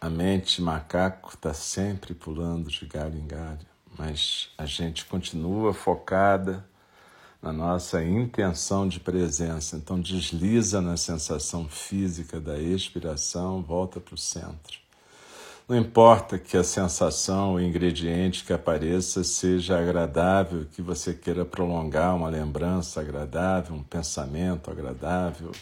A 0.00 0.08
mente 0.08 0.62
macaco 0.62 1.34
está 1.34 1.52
sempre 1.52 2.14
pulando 2.14 2.70
de 2.70 2.86
galho 2.86 3.18
em 3.18 3.26
galho, 3.26 3.66
mas 3.98 4.50
a 4.56 4.64
gente 4.64 5.04
continua 5.04 5.74
focada 5.74 6.64
na 7.42 7.52
nossa 7.52 8.02
intenção 8.04 8.86
de 8.86 9.00
presença. 9.00 9.76
Então 9.76 10.00
desliza 10.00 10.80
na 10.80 10.96
sensação 10.96 11.68
física 11.68 12.40
da 12.40 12.58
expiração, 12.60 13.60
volta 13.60 13.98
para 13.98 14.14
o 14.14 14.18
centro. 14.18 14.83
Não 15.66 15.78
importa 15.78 16.38
que 16.38 16.56
a 16.56 16.64
sensação, 16.64 17.54
o 17.54 17.60
ingrediente 17.60 18.44
que 18.44 18.52
apareça 18.52 19.24
seja 19.24 19.78
agradável, 19.78 20.66
que 20.66 20.82
você 20.82 21.14
queira 21.14 21.44
prolongar 21.44 22.14
uma 22.14 22.28
lembrança 22.28 23.00
agradável, 23.00 23.74
um 23.74 23.82
pensamento 23.82 24.70
agradável, 24.70 25.52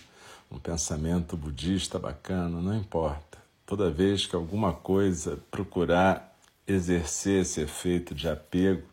um 0.50 0.58
pensamento 0.58 1.36
budista 1.36 1.98
bacana, 1.98 2.60
não 2.60 2.76
importa 2.76 3.32
toda 3.72 3.90
vez 3.90 4.26
que 4.26 4.36
alguma 4.36 4.74
coisa 4.74 5.38
procurar 5.50 6.36
exercer 6.66 7.40
esse 7.40 7.62
efeito 7.62 8.14
de 8.14 8.28
apego, 8.28 8.86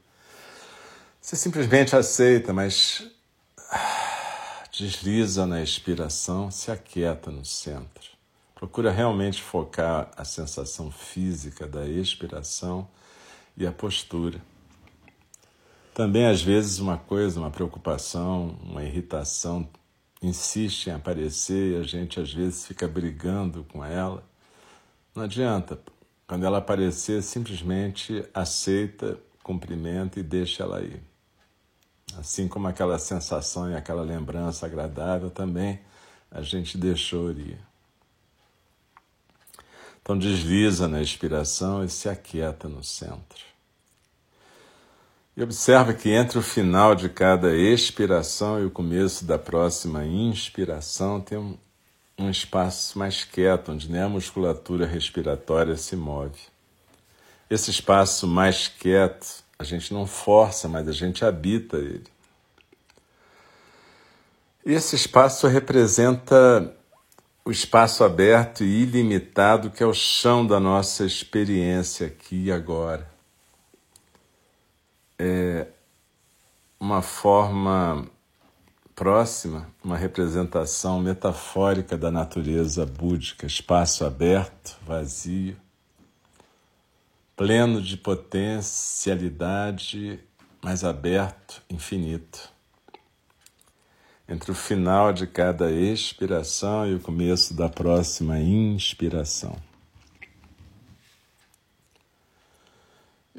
você 1.19 1.35
simplesmente 1.35 1.95
aceita, 1.97 2.53
mas 2.53 3.05
desliza 4.71 5.45
na 5.45 5.61
expiração, 5.61 6.49
se 6.49 6.71
aquieta 6.71 7.29
no 7.29 7.43
centro. 7.43 8.18
Procura 8.59 8.91
realmente 8.91 9.41
focar 9.41 10.11
a 10.17 10.25
sensação 10.25 10.91
física 10.91 11.65
da 11.65 11.87
expiração 11.87 12.89
e 13.55 13.65
a 13.65 13.71
postura. 13.71 14.41
Também, 15.93 16.25
às 16.25 16.41
vezes, 16.41 16.77
uma 16.77 16.97
coisa, 16.97 17.39
uma 17.39 17.49
preocupação, 17.49 18.59
uma 18.61 18.83
irritação 18.83 19.65
insiste 20.21 20.87
em 20.87 20.91
aparecer 20.91 21.77
e 21.77 21.79
a 21.79 21.83
gente, 21.83 22.19
às 22.19 22.33
vezes, 22.33 22.67
fica 22.67 22.85
brigando 22.85 23.65
com 23.71 23.81
ela. 23.81 24.25
Não 25.15 25.23
adianta. 25.23 25.79
Quando 26.27 26.45
ela 26.45 26.57
aparecer, 26.57 27.23
simplesmente 27.23 28.25
aceita, 28.33 29.17
cumprimenta 29.41 30.19
e 30.19 30.23
deixa 30.23 30.63
ela 30.63 30.81
ir. 30.81 31.01
Assim 32.17 32.45
como 32.49 32.67
aquela 32.67 32.99
sensação 32.99 33.71
e 33.71 33.73
aquela 33.73 34.01
lembrança 34.01 34.65
agradável 34.65 35.29
também 35.29 35.79
a 36.29 36.41
gente 36.41 36.77
deixou 36.77 37.31
ir. 37.31 37.68
Então 40.09 40.17
desliza 40.17 40.87
na 40.87 41.03
expiração 41.03 41.85
e 41.85 41.87
se 41.87 42.09
aquieta 42.09 42.67
no 42.67 42.83
centro. 42.83 43.43
E 45.37 45.43
observa 45.43 45.93
que 45.93 46.09
entre 46.09 46.39
o 46.39 46.41
final 46.41 46.95
de 46.95 47.09
cada 47.09 47.55
expiração 47.55 48.59
e 48.59 48.65
o 48.65 48.71
começo 48.71 49.23
da 49.23 49.37
próxima 49.37 50.03
inspiração 50.03 51.21
tem 51.21 51.37
um, 51.37 51.55
um 52.17 52.27
espaço 52.27 52.97
mais 52.97 53.23
quieto, 53.23 53.71
onde 53.71 53.87
nem 53.87 54.01
a 54.01 54.09
musculatura 54.09 54.87
respiratória 54.87 55.77
se 55.77 55.95
move. 55.95 56.41
Esse 57.47 57.69
espaço 57.69 58.25
mais 58.25 58.67
quieto, 58.67 59.43
a 59.59 59.63
gente 59.63 59.93
não 59.93 60.07
força, 60.07 60.67
mas 60.67 60.87
a 60.87 60.91
gente 60.91 61.23
habita 61.23 61.77
ele. 61.77 62.07
E 64.65 64.73
esse 64.73 64.95
espaço 64.95 65.45
representa 65.45 66.75
o 67.45 67.51
espaço 67.51 68.03
aberto 68.03 68.63
e 68.63 68.83
ilimitado 68.83 69.71
que 69.71 69.81
é 69.81 69.85
o 69.85 69.93
chão 69.93 70.45
da 70.45 70.59
nossa 70.59 71.05
experiência 71.05 72.07
aqui 72.07 72.43
e 72.45 72.51
agora. 72.51 73.09
É 75.17 75.67
uma 76.79 77.01
forma 77.01 78.05
próxima, 78.95 79.67
uma 79.83 79.97
representação 79.97 80.99
metafórica 80.99 81.97
da 81.97 82.11
natureza 82.11 82.85
búdica, 82.85 83.45
espaço 83.45 84.05
aberto, 84.05 84.77
vazio, 84.85 85.55
pleno 87.35 87.81
de 87.81 87.95
potencialidade, 87.95 90.19
mas 90.61 90.83
aberto, 90.83 91.63
infinito. 91.69 92.58
Entre 94.29 94.51
o 94.51 94.53
final 94.53 95.11
de 95.11 95.25
cada 95.25 95.71
expiração 95.71 96.87
e 96.87 96.93
o 96.93 96.99
começo 96.99 97.55
da 97.55 97.67
próxima 97.67 98.39
inspiração. 98.39 99.57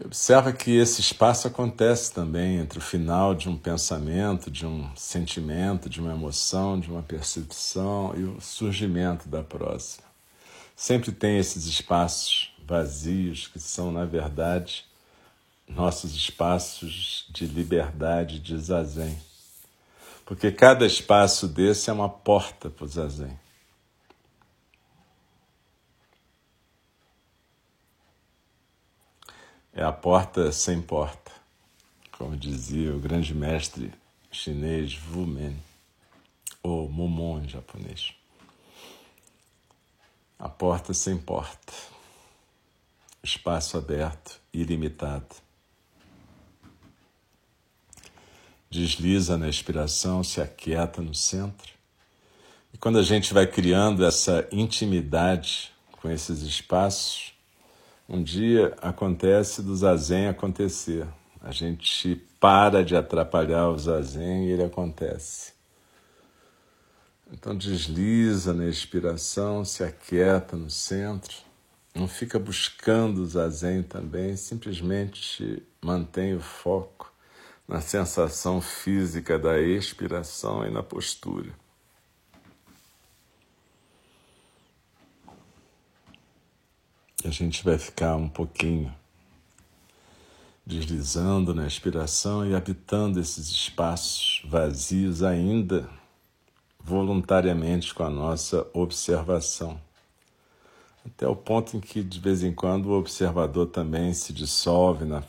Observa 0.05 0.53
que 0.53 0.77
esse 0.77 1.01
espaço 1.01 1.47
acontece 1.47 2.13
também 2.13 2.57
entre 2.57 2.79
o 2.79 2.83
final 2.83 3.37
de 3.37 3.49
um 3.49 3.57
pensamento, 3.57 4.51
de 4.51 4.67
um 4.67 4.91
sentimento, 4.97 5.89
de 5.89 6.01
uma 6.01 6.13
emoção, 6.13 6.81
de 6.81 6.91
uma 6.91 7.03
percepção 7.03 8.13
e 8.17 8.25
o 8.25 8.41
surgimento 8.41 9.29
da 9.29 9.45
próxima. 9.45 10.09
Sempre 10.75 11.13
tem 11.13 11.39
esses 11.39 11.67
espaços 11.67 12.53
vazios 12.67 13.47
que 13.47 13.61
são, 13.61 13.93
na 13.93 14.05
verdade, 14.05 14.87
nossos 15.69 16.17
espaços 16.17 17.27
de 17.31 17.47
liberdade, 17.47 18.41
de 18.41 18.59
zazen. 18.59 19.30
Porque 20.31 20.53
cada 20.53 20.87
espaço 20.87 21.49
desse 21.49 21.91
é 21.91 21.93
uma 21.93 22.09
porta 22.09 22.71
para 22.71 22.85
o 22.85 22.89
zazen. 22.89 23.37
é 29.73 29.83
a 29.83 29.91
porta 29.91 30.53
sem 30.53 30.81
porta, 30.81 31.33
como 32.13 32.37
dizia 32.37 32.95
o 32.95 33.01
grande 33.01 33.35
mestre 33.35 33.93
chinês 34.31 34.97
Wu 35.13 35.27
Men, 35.27 35.61
ou 36.63 36.89
Momon 36.89 37.41
em 37.41 37.49
japonês. 37.49 38.15
A 40.39 40.49
porta 40.49 40.95
sem 40.95 41.19
porta, 41.19 41.73
espaço 43.21 43.77
aberto, 43.77 44.41
ilimitado. 44.53 45.50
Desliza 48.73 49.37
na 49.37 49.49
expiração, 49.49 50.23
se 50.23 50.41
aquieta 50.41 51.03
no 51.03 51.13
centro. 51.13 51.73
E 52.73 52.79
quando 52.79 53.01
a 53.01 53.03
gente 53.03 53.35
vai 53.35 53.45
criando 53.45 54.05
essa 54.05 54.47
intimidade 54.53 55.73
com 56.01 56.09
esses 56.09 56.43
espaços, 56.43 57.35
um 58.09 58.23
dia 58.23 58.73
acontece 58.81 59.61
do 59.61 59.75
zazen 59.75 60.29
acontecer. 60.29 61.05
A 61.41 61.51
gente 61.51 62.15
para 62.39 62.85
de 62.85 62.95
atrapalhar 62.95 63.71
o 63.71 63.77
zazen 63.77 64.47
e 64.47 64.53
ele 64.53 64.63
acontece. 64.63 65.53
Então 67.33 67.57
desliza 67.57 68.55
na 68.55 68.69
expiração, 68.69 69.65
se 69.65 69.83
aquieta 69.83 70.57
no 70.57 70.71
centro. 70.71 71.39
Não 71.93 72.07
fica 72.07 72.39
buscando 72.39 73.23
o 73.23 73.27
zazen 73.27 73.83
também, 73.83 74.37
simplesmente 74.37 75.61
mantém 75.83 76.37
o 76.37 76.41
foco 76.41 77.10
na 77.71 77.81
sensação 77.81 78.61
física 78.61 79.39
da 79.39 79.61
expiração 79.61 80.67
e 80.67 80.71
na 80.71 80.83
postura. 80.83 81.53
A 87.25 87.31
gente 87.31 87.63
vai 87.63 87.79
ficar 87.79 88.17
um 88.17 88.29
pouquinho 88.29 88.93
deslizando 90.67 91.55
na 91.55 91.65
expiração 91.65 92.45
e 92.45 92.57
habitando 92.57 93.21
esses 93.21 93.49
espaços 93.49 94.43
vazios 94.47 95.23
ainda 95.23 95.89
voluntariamente 96.83 97.95
com 97.95 98.03
a 98.03 98.11
nossa 98.11 98.67
observação. 98.73 99.81
Até 101.07 101.29
o 101.29 101.37
ponto 101.37 101.77
em 101.77 101.81
que, 101.81 102.03
de 102.03 102.19
vez 102.19 102.43
em 102.43 102.53
quando, 102.53 102.87
o 102.87 102.99
observador 102.99 103.69
também 103.69 104.13
se 104.13 104.33
dissolve 104.33 105.05
na, 105.05 105.23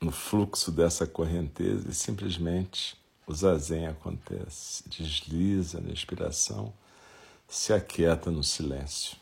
no 0.00 0.12
fluxo 0.12 0.70
dessa 0.70 1.06
correnteza 1.06 1.88
e 1.88 1.94
simplesmente 1.94 2.96
o 3.26 3.34
zazen 3.34 3.86
acontece, 3.86 4.84
desliza 4.88 5.80
na 5.80 5.92
expiração, 5.92 6.72
se 7.48 7.72
aquieta 7.72 8.30
no 8.30 8.44
silêncio. 8.44 9.16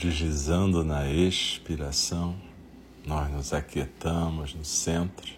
Deslizando 0.00 0.82
na 0.82 1.10
expiração, 1.10 2.34
nós 3.06 3.30
nos 3.30 3.52
aquietamos 3.52 4.54
no 4.54 4.64
centro 4.64 5.30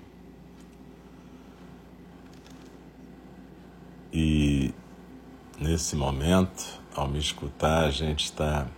e 4.12 4.72
nesse 5.58 5.96
momento, 5.96 6.80
ao 6.94 7.08
me 7.08 7.18
escutar, 7.18 7.86
a 7.86 7.90
gente 7.90 8.24
está 8.24 8.68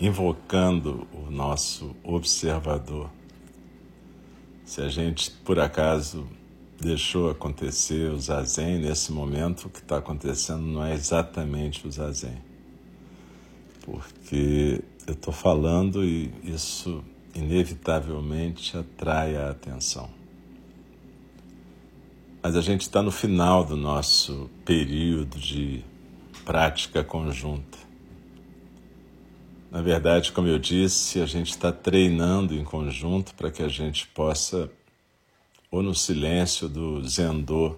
invocando 0.00 1.06
o 1.12 1.30
nosso 1.30 1.94
observador. 2.02 3.08
Se 4.64 4.80
a 4.80 4.88
gente 4.88 5.30
por 5.30 5.60
acaso 5.60 6.26
deixou 6.80 7.30
acontecer 7.30 8.10
o 8.10 8.18
zazen 8.18 8.78
nesse 8.78 9.12
momento, 9.12 9.66
o 9.66 9.70
que 9.70 9.78
está 9.78 9.98
acontecendo 9.98 10.62
não 10.62 10.84
é 10.84 10.94
exatamente 10.94 11.86
o 11.86 11.92
zazen, 11.92 12.42
porque 13.90 14.82
eu 15.06 15.14
estou 15.14 15.32
falando 15.32 16.04
e 16.04 16.30
isso 16.44 17.02
inevitavelmente 17.34 18.76
atrai 18.76 19.34
a 19.34 19.50
atenção. 19.50 20.10
Mas 22.42 22.54
a 22.54 22.60
gente 22.60 22.82
está 22.82 23.02
no 23.02 23.10
final 23.10 23.64
do 23.64 23.76
nosso 23.76 24.50
período 24.64 25.38
de 25.38 25.82
prática 26.44 27.02
conjunta. 27.02 27.78
Na 29.70 29.80
verdade, 29.80 30.32
como 30.32 30.48
eu 30.48 30.58
disse, 30.58 31.20
a 31.20 31.26
gente 31.26 31.50
está 31.50 31.72
treinando 31.72 32.54
em 32.54 32.64
conjunto 32.64 33.34
para 33.34 33.50
que 33.50 33.62
a 33.62 33.68
gente 33.68 34.06
possa, 34.08 34.70
ou 35.70 35.82
no 35.82 35.94
silêncio 35.94 36.68
do 36.68 37.06
Zendô, 37.06 37.76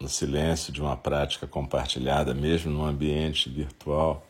no 0.00 0.08
silêncio 0.08 0.72
de 0.72 0.80
uma 0.80 0.96
prática 0.96 1.46
compartilhada, 1.46 2.34
mesmo 2.34 2.70
num 2.70 2.84
ambiente 2.84 3.50
virtual, 3.50 4.26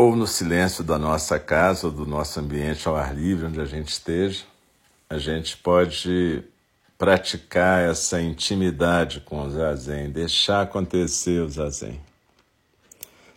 ou 0.00 0.14
no 0.14 0.28
silêncio 0.28 0.84
da 0.84 0.96
nossa 0.96 1.40
casa 1.40 1.88
ou 1.88 1.92
do 1.92 2.06
nosso 2.06 2.38
ambiente 2.38 2.86
ao 2.86 2.96
ar 2.96 3.12
livre, 3.12 3.46
onde 3.46 3.60
a 3.60 3.64
gente 3.64 3.88
esteja, 3.88 4.44
a 5.10 5.18
gente 5.18 5.56
pode 5.56 6.44
praticar 6.96 7.82
essa 7.82 8.22
intimidade 8.22 9.20
com 9.20 9.42
o 9.42 9.50
zazen, 9.50 10.10
deixar 10.10 10.62
acontecer 10.62 11.40
o 11.42 11.48
zazen. 11.48 12.00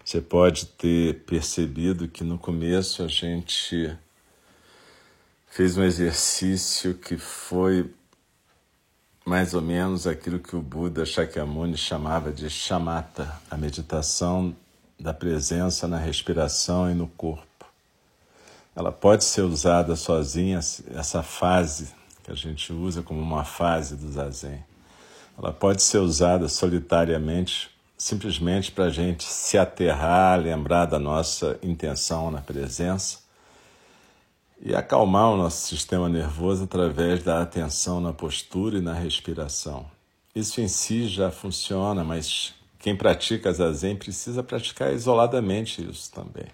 Você 0.06 0.22
pode 0.22 0.68
ter 0.68 1.24
percebido 1.26 2.08
que 2.08 2.24
no 2.24 2.38
começo 2.38 3.02
a 3.02 3.08
gente 3.08 3.98
fez 5.48 5.78
um 5.78 5.84
exercício 5.84 6.94
que 6.94 7.18
foi 7.18 7.92
mais 9.26 9.54
ou 9.56 9.62
menos 9.62 10.06
aquilo 10.06 10.40
que 10.40 10.56
o 10.56 10.62
Buda 10.62 11.06
Shakyamuni 11.06 11.78
chamava 11.78 12.32
de 12.32 12.50
chamata, 12.50 13.32
a 13.50 13.58
meditação 13.58 14.56
da 15.02 15.14
presença 15.14 15.88
na 15.88 15.98
respiração 15.98 16.90
e 16.90 16.94
no 16.94 17.08
corpo. 17.08 17.66
Ela 18.76 18.92
pode 18.92 19.24
ser 19.24 19.42
usada 19.42 19.96
sozinha, 19.96 20.60
essa 20.96 21.24
fase 21.24 21.90
que 22.24 22.32
a 22.32 22.36
gente 22.36 22.72
usa 22.72 23.02
como 23.02 23.20
uma 23.20 23.44
fase 23.44 23.96
do 23.96 24.12
zazen. 24.12 24.64
Ela 25.38 25.52
pode 25.52 25.82
ser 25.82 25.98
usada 25.98 26.48
solitariamente, 26.48 27.72
simplesmente 27.98 28.72
para 28.72 28.86
a 28.86 28.90
gente 28.90 29.24
se 29.24 29.58
aterrar, 29.58 30.40
lembrar 30.40 30.86
da 30.86 31.00
nossa 31.00 31.58
intenção 31.64 32.30
na 32.30 32.42
presença 32.42 33.20
e 34.62 34.76
acalmar 34.76 35.32
o 35.32 35.38
nosso 35.38 35.68
sistema 35.68 36.08
nervoso 36.08 36.66
através 36.66 37.24
da 37.24 37.42
atenção 37.42 38.00
na 38.00 38.14
postura 38.14 38.78
e 38.78 38.82
na 38.82 38.94
respiração. 38.94 39.90
Isso 40.36 40.62
em 40.62 40.68
si 40.68 41.08
já 41.08 41.32
funciona, 41.32 42.04
mas 42.04 42.54
quem 42.82 42.96
pratica 42.96 43.54
zazen 43.54 43.96
precisa 43.96 44.42
praticar 44.42 44.92
isoladamente 44.92 45.88
isso 45.88 46.12
também, 46.12 46.48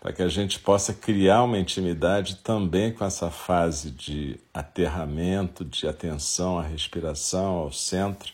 para 0.00 0.12
que 0.12 0.22
a 0.22 0.28
gente 0.28 0.58
possa 0.58 0.92
criar 0.92 1.44
uma 1.44 1.56
intimidade 1.56 2.36
também 2.38 2.92
com 2.92 3.04
essa 3.04 3.30
fase 3.30 3.92
de 3.92 4.40
aterramento, 4.52 5.64
de 5.64 5.86
atenção 5.86 6.58
à 6.58 6.62
respiração, 6.62 7.58
ao 7.58 7.72
centro, 7.72 8.32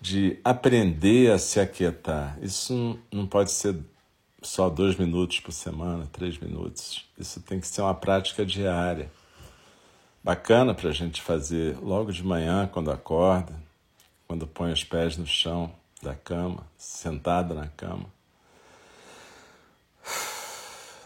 de 0.00 0.38
aprender 0.44 1.32
a 1.32 1.38
se 1.38 1.58
aquietar. 1.58 2.38
Isso 2.40 2.96
não 3.10 3.26
pode 3.26 3.50
ser 3.50 3.76
só 4.40 4.70
dois 4.70 4.96
minutos 4.96 5.40
por 5.40 5.50
semana, 5.50 6.08
três 6.12 6.38
minutos. 6.38 7.04
Isso 7.18 7.40
tem 7.40 7.58
que 7.58 7.66
ser 7.66 7.82
uma 7.82 7.94
prática 7.94 8.46
diária. 8.46 9.10
Bacana 10.22 10.74
para 10.74 10.90
a 10.90 10.92
gente 10.92 11.20
fazer 11.20 11.76
logo 11.82 12.12
de 12.12 12.22
manhã, 12.22 12.68
quando 12.72 12.92
acorda, 12.92 13.52
quando 14.28 14.46
põe 14.46 14.72
os 14.72 14.84
pés 14.84 15.16
no 15.16 15.26
chão, 15.26 15.72
da 16.02 16.14
cama, 16.14 16.66
sentada 16.78 17.54
na 17.54 17.68
cama. 17.68 18.06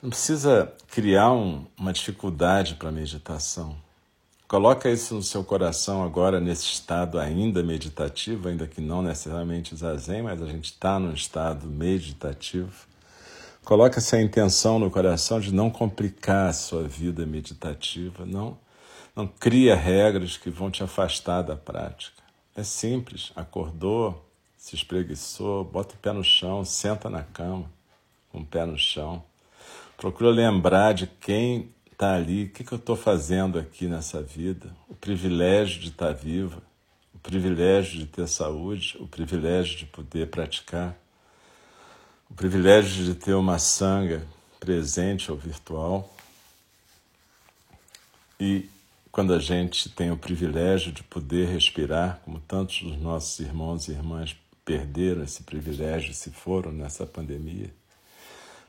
Não 0.03 0.11
precisa 0.11 0.73
criar 0.89 1.33
um, 1.33 1.67
uma 1.79 1.93
dificuldade 1.93 2.75
para 2.75 2.91
a 2.91 2.93
meditação. 2.93 3.77
Coloca 4.47 4.91
isso 4.91 5.15
no 5.15 5.23
seu 5.23 5.43
coração 5.43 6.05
agora, 6.05 6.39
nesse 6.39 6.67
estado 6.67 7.19
ainda 7.19 7.63
meditativo, 7.63 8.49
ainda 8.49 8.67
que 8.67 8.81
não 8.81 9.03
necessariamente 9.03 9.75
zazen, 9.75 10.23
mas 10.23 10.43
a 10.43 10.47
gente 10.47 10.67
está 10.67 10.99
num 10.99 11.15
estado 11.15 11.67
meditativo. 11.67 12.87
Coloca 13.65 13.99
essa 13.99 14.21
intenção 14.21 14.79
no 14.79 14.91
coração 14.91 15.41
de 15.41 15.53
não 15.53 15.71
complicar 15.71 16.51
a 16.51 16.53
sua 16.53 16.87
vida 16.87 17.25
meditativa, 17.25 18.27
não, 18.27 18.59
não 19.17 19.27
cria 19.27 19.75
regras 19.75 20.37
que 20.37 20.51
vão 20.51 20.71
te 20.71 20.85
afastar 20.85 21.41
da 21.41 21.57
prática. 21.57 22.23
É 22.55 22.63
simples, 22.63 23.33
acordou, 23.35 24.23
se 24.65 24.75
espreguiçou, 24.75 25.63
bota 25.63 25.95
o 25.95 25.99
pé 25.99 26.11
no 26.11 26.25
chão, 26.25 26.65
senta 26.65 27.11
na 27.11 27.23
cama, 27.23 27.71
com 28.33 28.39
o 28.39 28.47
pé 28.47 28.65
no 28.65 28.79
chão. 28.79 29.23
Procura 29.95 30.31
lembrar 30.31 30.95
de 30.95 31.07
quem 31.07 31.69
está 31.93 32.15
ali, 32.15 32.45
o 32.45 32.49
que, 32.49 32.65
que 32.65 32.73
eu 32.73 32.79
estou 32.79 32.97
fazendo 32.97 33.59
aqui 33.59 33.87
nessa 33.87 34.23
vida, 34.23 34.75
o 34.89 34.95
privilégio 34.95 35.83
de 35.83 35.89
estar 35.89 36.07
tá 36.07 36.13
viva, 36.15 36.63
o 37.15 37.19
privilégio 37.19 37.99
de 37.99 38.07
ter 38.07 38.27
saúde, 38.27 38.97
o 38.99 39.07
privilégio 39.07 39.77
de 39.77 39.85
poder 39.85 40.31
praticar, 40.31 40.97
o 42.31 42.33
privilégio 42.33 43.05
de 43.05 43.15
ter 43.15 43.35
uma 43.35 43.59
sanga 43.59 44.27
presente 44.59 45.31
ou 45.31 45.37
virtual. 45.37 46.11
E 48.41 48.67
quando 49.13 49.35
a 49.35 49.39
gente 49.39 49.91
tem 49.91 50.11
o 50.11 50.17
privilégio 50.17 50.91
de 50.91 51.03
poder 51.03 51.49
respirar, 51.49 52.23
como 52.25 52.41
tantos 52.41 52.81
dos 52.81 52.97
nossos 52.97 53.39
irmãos 53.41 53.89
e 53.89 53.93
irmãs 53.93 54.35
perderam 54.65 55.23
esse 55.23 55.43
privilégio, 55.43 56.15
se 56.15 56.31
foram 56.31 56.73
nessa 56.73 57.07
pandemia. 57.07 57.71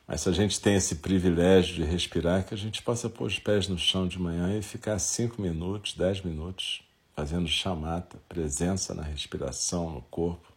Mas 0.08 0.22
se 0.22 0.30
a 0.30 0.32
gente 0.32 0.60
tem 0.60 0.76
esse 0.76 0.96
privilégio 0.96 1.76
de 1.76 1.84
respirar, 1.84 2.46
que 2.46 2.54
a 2.54 2.58
gente 2.58 2.82
possa 2.82 3.10
pôr 3.10 3.26
os 3.26 3.40
pés 3.40 3.68
no 3.68 3.78
chão 3.78 4.08
de 4.08 4.20
manhã 4.20 4.58
e 4.58 4.62
ficar 4.62 5.00
cinco 5.00 5.42
minutos, 5.42 5.96
dez 5.96 6.22
minutos, 6.22 6.84
fazendo 7.16 7.48
chamata, 7.48 8.18
presença 8.30 8.94
na 8.94 9.02
respiração, 9.02 9.90
no 9.90 10.02
corpo, 10.04 10.54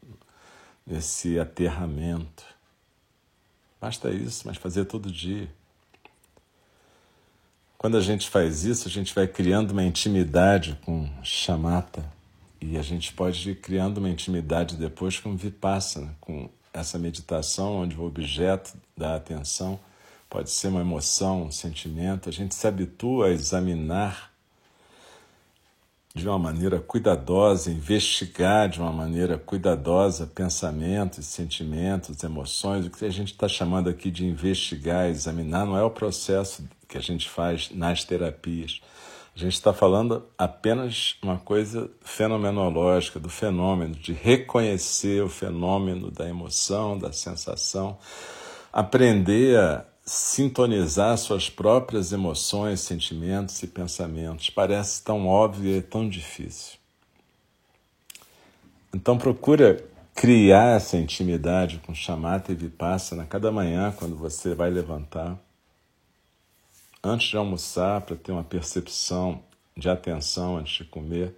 nesse 0.87 1.39
aterramento. 1.39 2.45
Basta 3.81 4.11
isso, 4.11 4.47
mas 4.47 4.57
fazer 4.57 4.85
todo 4.85 5.11
dia. 5.11 5.49
Quando 7.79 7.97
a 7.97 8.01
gente 8.01 8.29
faz 8.29 8.65
isso, 8.65 8.89
a 8.89 8.91
gente 8.91 9.15
vai 9.15 9.29
criando 9.29 9.71
uma 9.71 9.85
intimidade 9.85 10.77
com 10.85 11.09
chamata, 11.23 12.05
e 12.61 12.77
a 12.77 12.83
gente 12.83 13.13
pode 13.13 13.51
ir 13.51 13.57
criando 13.57 13.99
uma 13.99 14.11
intimidade 14.11 14.77
depois 14.77 15.19
com 15.19 15.37
vipassana, 15.37 16.17
com 16.21 16.49
essa 16.73 16.99
meditação 16.99 17.77
onde 17.77 17.97
o 17.97 18.05
objeto 18.05 18.75
da 18.97 19.17
atenção 19.17 19.79
pode 20.29 20.51
ser 20.51 20.69
uma 20.69 20.81
emoção, 20.81 21.45
um 21.45 21.51
sentimento. 21.51 22.29
A 22.29 22.33
gente 22.33 22.55
se 22.55 22.67
habitua 22.67 23.27
a 23.27 23.31
examinar 23.31 24.33
de 26.15 26.29
uma 26.29 26.39
maneira 26.39 26.81
cuidadosa, 26.81 27.71
investigar 27.71 28.69
de 28.69 28.81
uma 28.81 28.93
maneira 28.93 29.39
cuidadosa 29.39 30.27
pensamentos, 30.27 31.27
sentimentos, 31.27 32.23
emoções. 32.23 32.87
O 32.87 32.91
que 32.91 33.05
a 33.05 33.11
gente 33.11 33.33
está 33.33 33.49
chamando 33.49 33.89
aqui 33.89 34.11
de 34.11 34.27
investigar, 34.27 35.09
examinar, 35.09 35.65
não 35.65 35.77
é 35.77 35.83
o 35.83 35.91
processo 35.91 36.69
que 36.89 36.99
a 36.99 37.01
gente 37.01 37.29
faz 37.29 37.71
nas 37.71 38.05
terapias 38.05 38.81
a 39.39 39.41
gente 39.41 39.55
está 39.55 39.73
falando 39.73 40.27
apenas 40.37 41.17
uma 41.23 41.39
coisa 41.39 41.89
fenomenológica, 42.01 43.21
do 43.21 43.29
fenômeno, 43.29 43.95
de 43.95 44.13
reconhecer 44.13 45.23
o 45.23 45.29
fenômeno 45.29 46.11
da 46.11 46.29
emoção, 46.29 46.99
da 46.99 47.13
sensação, 47.13 47.97
aprender 48.73 49.57
a 49.57 49.85
sintonizar 50.05 51.17
suas 51.19 51.49
próprias 51.49 52.11
emoções, 52.11 52.81
sentimentos 52.81 53.63
e 53.63 53.69
pensamentos. 53.69 54.51
Parece 54.51 55.05
tão 55.05 55.29
óbvio 55.29 55.77
e 55.77 55.83
tão 55.83 56.09
difícil. 56.09 56.77
Então 58.93 59.17
procura 59.17 59.85
criar 60.17 60.75
essa 60.75 60.97
intimidade 60.97 61.81
com 61.87 61.95
chamata 61.95 62.51
e 62.51 62.57
vipassana 62.57 63.25
cada 63.25 63.53
manhã 63.53 63.95
quando 63.97 64.17
você 64.17 64.53
vai 64.53 64.69
levantar 64.69 65.39
antes 67.03 67.29
de 67.29 67.37
almoçar, 67.37 68.01
para 68.03 68.17
ter 68.17 68.33
uma 68.33 68.45
percepção 68.45 69.43
de 69.77 69.89
atenção 69.89 70.57
antes 70.57 70.79
de 70.79 70.85
comer. 70.85 71.35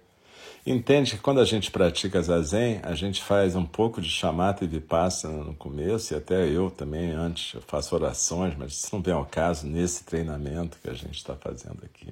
Entende 0.65 1.11
que 1.11 1.17
quando 1.17 1.39
a 1.39 1.45
gente 1.45 1.71
pratica 1.71 2.21
zazen, 2.21 2.79
a 2.83 2.93
gente 2.93 3.23
faz 3.23 3.55
um 3.55 3.65
pouco 3.65 3.99
de 3.99 4.09
chamata 4.09 4.63
e 4.63 4.67
vipassana 4.67 5.43
no 5.43 5.55
começo, 5.55 6.13
e 6.13 6.17
até 6.17 6.47
eu 6.47 6.69
também 6.69 7.11
antes 7.11 7.55
eu 7.55 7.61
faço 7.61 7.95
orações, 7.95 8.55
mas 8.55 8.73
isso 8.73 8.89
não 8.93 9.01
vem 9.01 9.13
ao 9.13 9.25
caso 9.25 9.65
nesse 9.65 10.03
treinamento 10.03 10.77
que 10.79 10.89
a 10.89 10.93
gente 10.93 11.15
está 11.15 11.35
fazendo 11.35 11.79
aqui. 11.83 12.09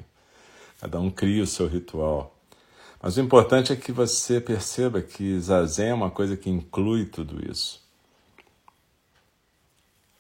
Cada 0.80 1.00
um 1.00 1.12
cria 1.12 1.44
o 1.44 1.48
seu 1.48 1.68
ritual. 1.68 2.36
Mas 3.02 3.18
o 3.18 3.22
importante 3.22 3.72
é 3.72 3.76
que 3.76 3.92
você 3.92 4.42
perceba 4.42 5.02
que 5.02 5.40
zazen 5.40 5.90
é 5.90 5.94
uma 5.94 6.10
coisa 6.10 6.36
que 6.36 6.50
inclui 6.50 7.06
tudo 7.06 7.40
isso. 7.50 7.82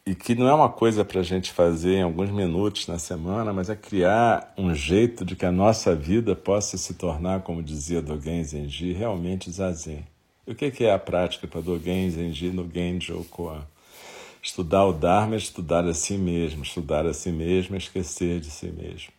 E 0.09 0.15
que 0.15 0.33
não 0.33 0.47
é 0.47 0.53
uma 0.55 0.69
coisa 0.69 1.05
para 1.05 1.19
a 1.19 1.23
gente 1.23 1.51
fazer 1.51 1.97
em 1.97 2.01
alguns 2.01 2.31
minutos 2.31 2.87
na 2.87 2.97
semana, 2.97 3.53
mas 3.53 3.69
é 3.69 3.75
criar 3.75 4.51
um 4.57 4.73
jeito 4.73 5.23
de 5.23 5.35
que 5.35 5.45
a 5.45 5.51
nossa 5.51 5.95
vida 5.95 6.35
possa 6.35 6.79
se 6.79 6.95
tornar, 6.95 7.41
como 7.41 7.61
dizia 7.61 8.01
Dogen 8.01 8.43
Zenji, 8.43 8.91
realmente 8.91 9.51
zazen. 9.51 10.03
E 10.47 10.51
o 10.51 10.55
que 10.55 10.83
é 10.83 10.91
a 10.91 10.97
prática 10.97 11.47
para 11.47 11.61
Dogen 11.61 12.09
Zenji 12.09 12.49
no 12.49 12.67
Genjo 12.67 13.23
Koan? 13.25 13.61
Estudar 14.41 14.87
o 14.87 14.93
Dharma 14.93 15.35
é 15.35 15.37
estudar 15.37 15.85
a 15.85 15.93
si 15.93 16.17
mesmo, 16.17 16.63
estudar 16.63 17.05
a 17.05 17.13
si 17.13 17.31
mesmo 17.31 17.75
é 17.75 17.77
esquecer 17.77 18.39
de 18.39 18.49
si 18.49 18.71
mesmo. 18.71 19.13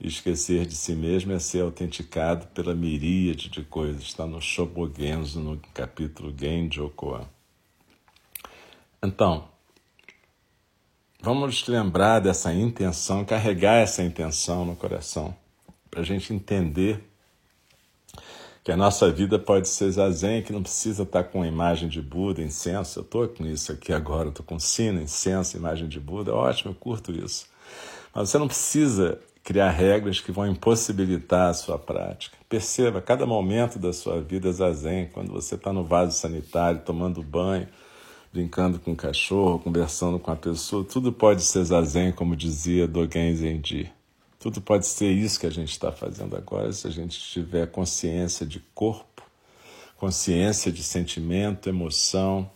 E 0.00 0.08
esquecer 0.08 0.66
de 0.66 0.74
si 0.74 0.96
mesmo 0.96 1.32
é 1.32 1.38
ser 1.38 1.62
autenticado 1.62 2.48
pela 2.48 2.74
miríade 2.74 3.48
de 3.48 3.62
coisas. 3.62 4.02
Está 4.02 4.26
no 4.26 4.40
Shobogenzo, 4.40 5.38
no 5.38 5.60
capítulo 5.72 6.34
Genjo 6.36 6.90
Koan. 6.96 7.24
Então, 9.00 9.53
Vamos 11.24 11.66
lembrar 11.68 12.20
dessa 12.20 12.52
intenção, 12.52 13.24
carregar 13.24 13.76
essa 13.76 14.02
intenção 14.02 14.62
no 14.62 14.76
coração, 14.76 15.34
para 15.90 16.02
a 16.02 16.04
gente 16.04 16.34
entender 16.34 17.02
que 18.62 18.70
a 18.70 18.76
nossa 18.76 19.10
vida 19.10 19.38
pode 19.38 19.66
ser 19.66 19.90
zazen, 19.90 20.42
que 20.42 20.52
não 20.52 20.62
precisa 20.62 21.02
estar 21.02 21.24
com 21.24 21.40
a 21.40 21.46
imagem 21.46 21.88
de 21.88 22.02
Buda, 22.02 22.42
incenso. 22.42 22.98
Eu 22.98 23.04
estou 23.04 23.26
com 23.26 23.46
isso 23.46 23.72
aqui 23.72 23.90
agora, 23.90 24.28
estou 24.28 24.44
com 24.44 24.58
sino, 24.58 25.00
incenso, 25.00 25.56
imagem 25.56 25.88
de 25.88 25.98
Buda, 25.98 26.34
ótimo, 26.34 26.72
eu 26.72 26.74
curto 26.74 27.10
isso. 27.10 27.46
Mas 28.14 28.28
você 28.28 28.36
não 28.36 28.46
precisa 28.46 29.18
criar 29.42 29.70
regras 29.70 30.20
que 30.20 30.30
vão 30.30 30.46
impossibilitar 30.46 31.48
a 31.48 31.54
sua 31.54 31.78
prática. 31.78 32.36
Perceba, 32.50 33.00
cada 33.00 33.24
momento 33.24 33.78
da 33.78 33.94
sua 33.94 34.20
vida 34.20 34.50
é 34.50 34.52
zazen, 34.52 35.08
quando 35.08 35.32
você 35.32 35.54
está 35.54 35.72
no 35.72 35.84
vaso 35.84 36.18
sanitário, 36.18 36.82
tomando 36.84 37.22
banho, 37.22 37.66
brincando 38.34 38.80
com 38.80 38.90
o 38.90 38.96
cachorro, 38.96 39.60
conversando 39.60 40.18
com 40.18 40.28
a 40.28 40.34
pessoa, 40.34 40.82
tudo 40.82 41.12
pode 41.12 41.44
ser 41.44 41.62
zazen, 41.62 42.10
como 42.10 42.34
dizia 42.34 42.88
Dogen 42.88 43.32
Zenji. 43.36 43.92
Tudo 44.40 44.60
pode 44.60 44.88
ser 44.88 45.12
isso 45.12 45.38
que 45.38 45.46
a 45.46 45.50
gente 45.50 45.70
está 45.70 45.92
fazendo 45.92 46.36
agora, 46.36 46.72
se 46.72 46.84
a 46.88 46.90
gente 46.90 47.16
tiver 47.16 47.70
consciência 47.70 48.44
de 48.44 48.58
corpo, 48.74 49.22
consciência 49.96 50.72
de 50.72 50.82
sentimento, 50.82 51.68
emoção, 51.68 52.50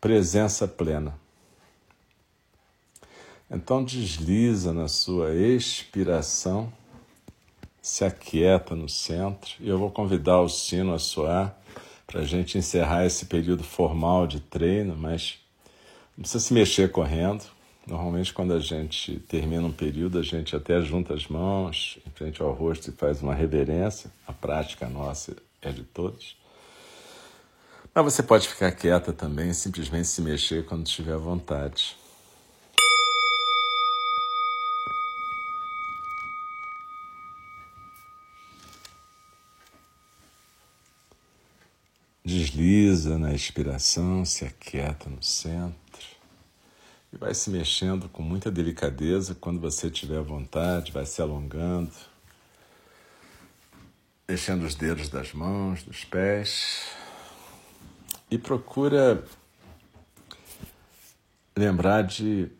presença 0.00 0.66
plena. 0.66 1.16
Então 3.48 3.84
desliza 3.84 4.72
na 4.72 4.88
sua 4.88 5.32
expiração, 5.36 6.72
se 7.80 8.04
aquieta 8.04 8.74
no 8.74 8.88
centro, 8.88 9.52
e 9.60 9.68
eu 9.68 9.78
vou 9.78 9.92
convidar 9.92 10.40
o 10.40 10.48
sino 10.48 10.92
a 10.92 10.98
soar 10.98 11.56
para 12.14 12.22
a 12.22 12.24
gente 12.24 12.56
encerrar 12.56 13.04
esse 13.04 13.26
período 13.26 13.64
formal 13.64 14.24
de 14.24 14.38
treino, 14.38 14.96
mas 14.96 15.40
não 16.16 16.22
precisa 16.22 16.44
se 16.44 16.54
mexer 16.54 16.92
correndo. 16.92 17.42
Normalmente, 17.84 18.32
quando 18.32 18.54
a 18.54 18.60
gente 18.60 19.18
termina 19.26 19.66
um 19.66 19.72
período, 19.72 20.20
a 20.20 20.22
gente 20.22 20.54
até 20.54 20.80
junta 20.80 21.12
as 21.12 21.26
mãos 21.26 21.98
em 22.06 22.10
frente 22.10 22.40
ao 22.40 22.52
rosto 22.52 22.88
e 22.88 22.92
faz 22.92 23.20
uma 23.20 23.34
reverência. 23.34 24.12
A 24.28 24.32
prática 24.32 24.88
nossa 24.88 25.34
é 25.60 25.72
de 25.72 25.82
todos. 25.82 26.36
Mas 27.92 28.04
você 28.04 28.22
pode 28.22 28.46
ficar 28.46 28.70
quieta 28.70 29.12
também, 29.12 29.52
simplesmente 29.52 30.06
se 30.06 30.22
mexer 30.22 30.64
quando 30.66 30.84
tiver 30.84 31.16
vontade. 31.16 31.96
Desliza 42.26 43.18
na 43.18 43.34
expiração, 43.34 44.24
se 44.24 44.46
aquieta 44.46 45.10
no 45.10 45.22
centro 45.22 45.74
e 47.12 47.18
vai 47.18 47.34
se 47.34 47.50
mexendo 47.50 48.08
com 48.08 48.22
muita 48.22 48.50
delicadeza 48.50 49.34
quando 49.34 49.60
você 49.60 49.90
tiver 49.90 50.22
vontade, 50.22 50.90
vai 50.90 51.04
se 51.04 51.20
alongando, 51.20 51.92
mexendo 54.26 54.62
os 54.62 54.74
dedos 54.74 55.10
das 55.10 55.34
mãos, 55.34 55.82
dos 55.82 56.02
pés 56.06 56.88
e 58.30 58.38
procura 58.38 59.22
lembrar 61.54 62.04
de 62.04 62.50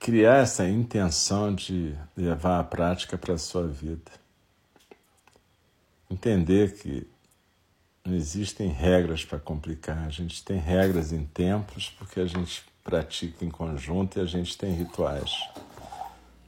criar 0.00 0.38
essa 0.38 0.66
intenção 0.66 1.54
de 1.54 1.94
levar 2.16 2.58
a 2.58 2.64
prática 2.64 3.18
para 3.18 3.34
a 3.34 3.38
sua 3.38 3.68
vida. 3.68 4.10
Entender 6.10 6.74
que 6.74 7.11
não 8.04 8.14
existem 8.14 8.68
regras 8.68 9.24
para 9.24 9.38
complicar. 9.38 10.06
A 10.06 10.10
gente 10.10 10.44
tem 10.44 10.58
regras 10.58 11.12
em 11.12 11.24
templos 11.24 11.94
porque 11.98 12.20
a 12.20 12.26
gente 12.26 12.64
pratica 12.82 13.44
em 13.44 13.50
conjunto 13.50 14.18
e 14.18 14.22
a 14.22 14.24
gente 14.24 14.58
tem 14.58 14.72
rituais. 14.72 15.32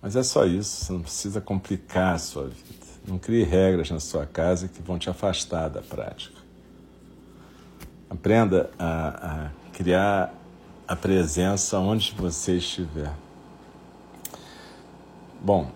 Mas 0.03 0.17
é 0.17 0.23
só 0.23 0.45
isso, 0.45 0.85
você 0.85 0.93
não 0.93 1.03
precisa 1.03 1.41
complicar 1.41 2.15
a 2.15 2.19
sua 2.19 2.49
vida. 2.49 2.85
Não 3.07 3.19
crie 3.19 3.45
regras 3.45 3.91
na 3.91 4.01
sua 4.01 4.27
casa 4.27 4.69
que 4.69 4.83
vão 4.83 4.99
te 4.99 5.09
afastar 5.09 5.69
da 5.69 5.81
prática. 5.81 6.43
Aprenda 8.11 8.71
a, 8.79 9.47
a 9.47 9.51
criar 9.73 10.35
a 10.87 10.97
presença 10.97 11.79
onde 11.79 12.13
você 12.13 12.57
estiver. 12.57 13.13
Bom, 15.41 15.71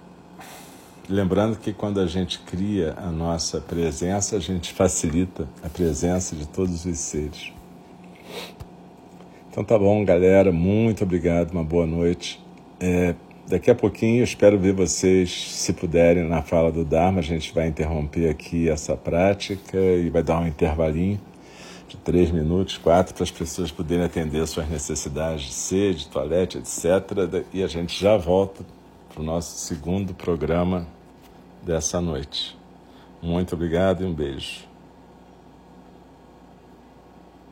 Lembrando 1.11 1.57
que 1.57 1.73
quando 1.73 2.01
a 2.01 2.07
gente 2.07 2.39
cria 2.41 2.93
a 2.99 3.11
nossa 3.11 3.63
presença, 3.63 4.37
a 4.37 4.39
gente 4.39 4.75
facilita 4.75 5.49
a 5.65 5.69
presença 5.71 6.37
de 6.37 6.47
todos 6.47 6.85
os 6.85 6.99
seres. 6.99 7.51
Então 9.51 9.65
tá 9.65 9.79
bom, 9.79 10.05
galera. 10.05 10.53
Muito 10.53 11.05
obrigado, 11.05 11.53
uma 11.53 11.65
boa 11.65 11.87
noite. 11.87 12.45
É, 12.79 13.15
daqui 13.49 13.71
a 13.71 13.75
pouquinho 13.75 14.21
eu 14.21 14.25
espero 14.25 14.59
ver 14.59 14.75
vocês, 14.75 15.31
se 15.51 15.73
puderem, 15.73 16.29
na 16.29 16.43
fala 16.43 16.71
do 16.71 16.85
Dharma. 16.85 17.21
A 17.21 17.23
gente 17.23 17.55
vai 17.55 17.69
interromper 17.69 18.29
aqui 18.29 18.69
essa 18.69 18.95
prática 18.95 19.79
e 19.79 20.11
vai 20.11 20.23
dar 20.23 20.39
um 20.41 20.47
intervalinho 20.47 21.19
de 21.89 21.97
três 21.97 22.31
minutos, 22.31 22.77
quatro, 22.77 23.15
para 23.15 23.25
as 23.25 23.31
pessoas 23.31 23.71
poderem 23.71 24.05
atender 24.05 24.47
suas 24.47 24.69
necessidades 24.69 25.47
de 25.47 25.53
sede, 25.55 26.07
toalete, 26.09 26.59
etc. 26.59 27.45
E 27.51 27.63
a 27.63 27.67
gente 27.67 27.99
já 27.99 28.19
volta 28.19 28.63
para 29.09 29.23
o 29.23 29.25
nosso 29.25 29.57
segundo 29.57 30.13
programa 30.13 30.98
dessa 31.63 32.01
noite. 32.01 32.57
Muito 33.23 33.55
obrigado 33.55 34.03
e 34.03 34.07
um 34.07 34.15
beijo. 34.15 34.68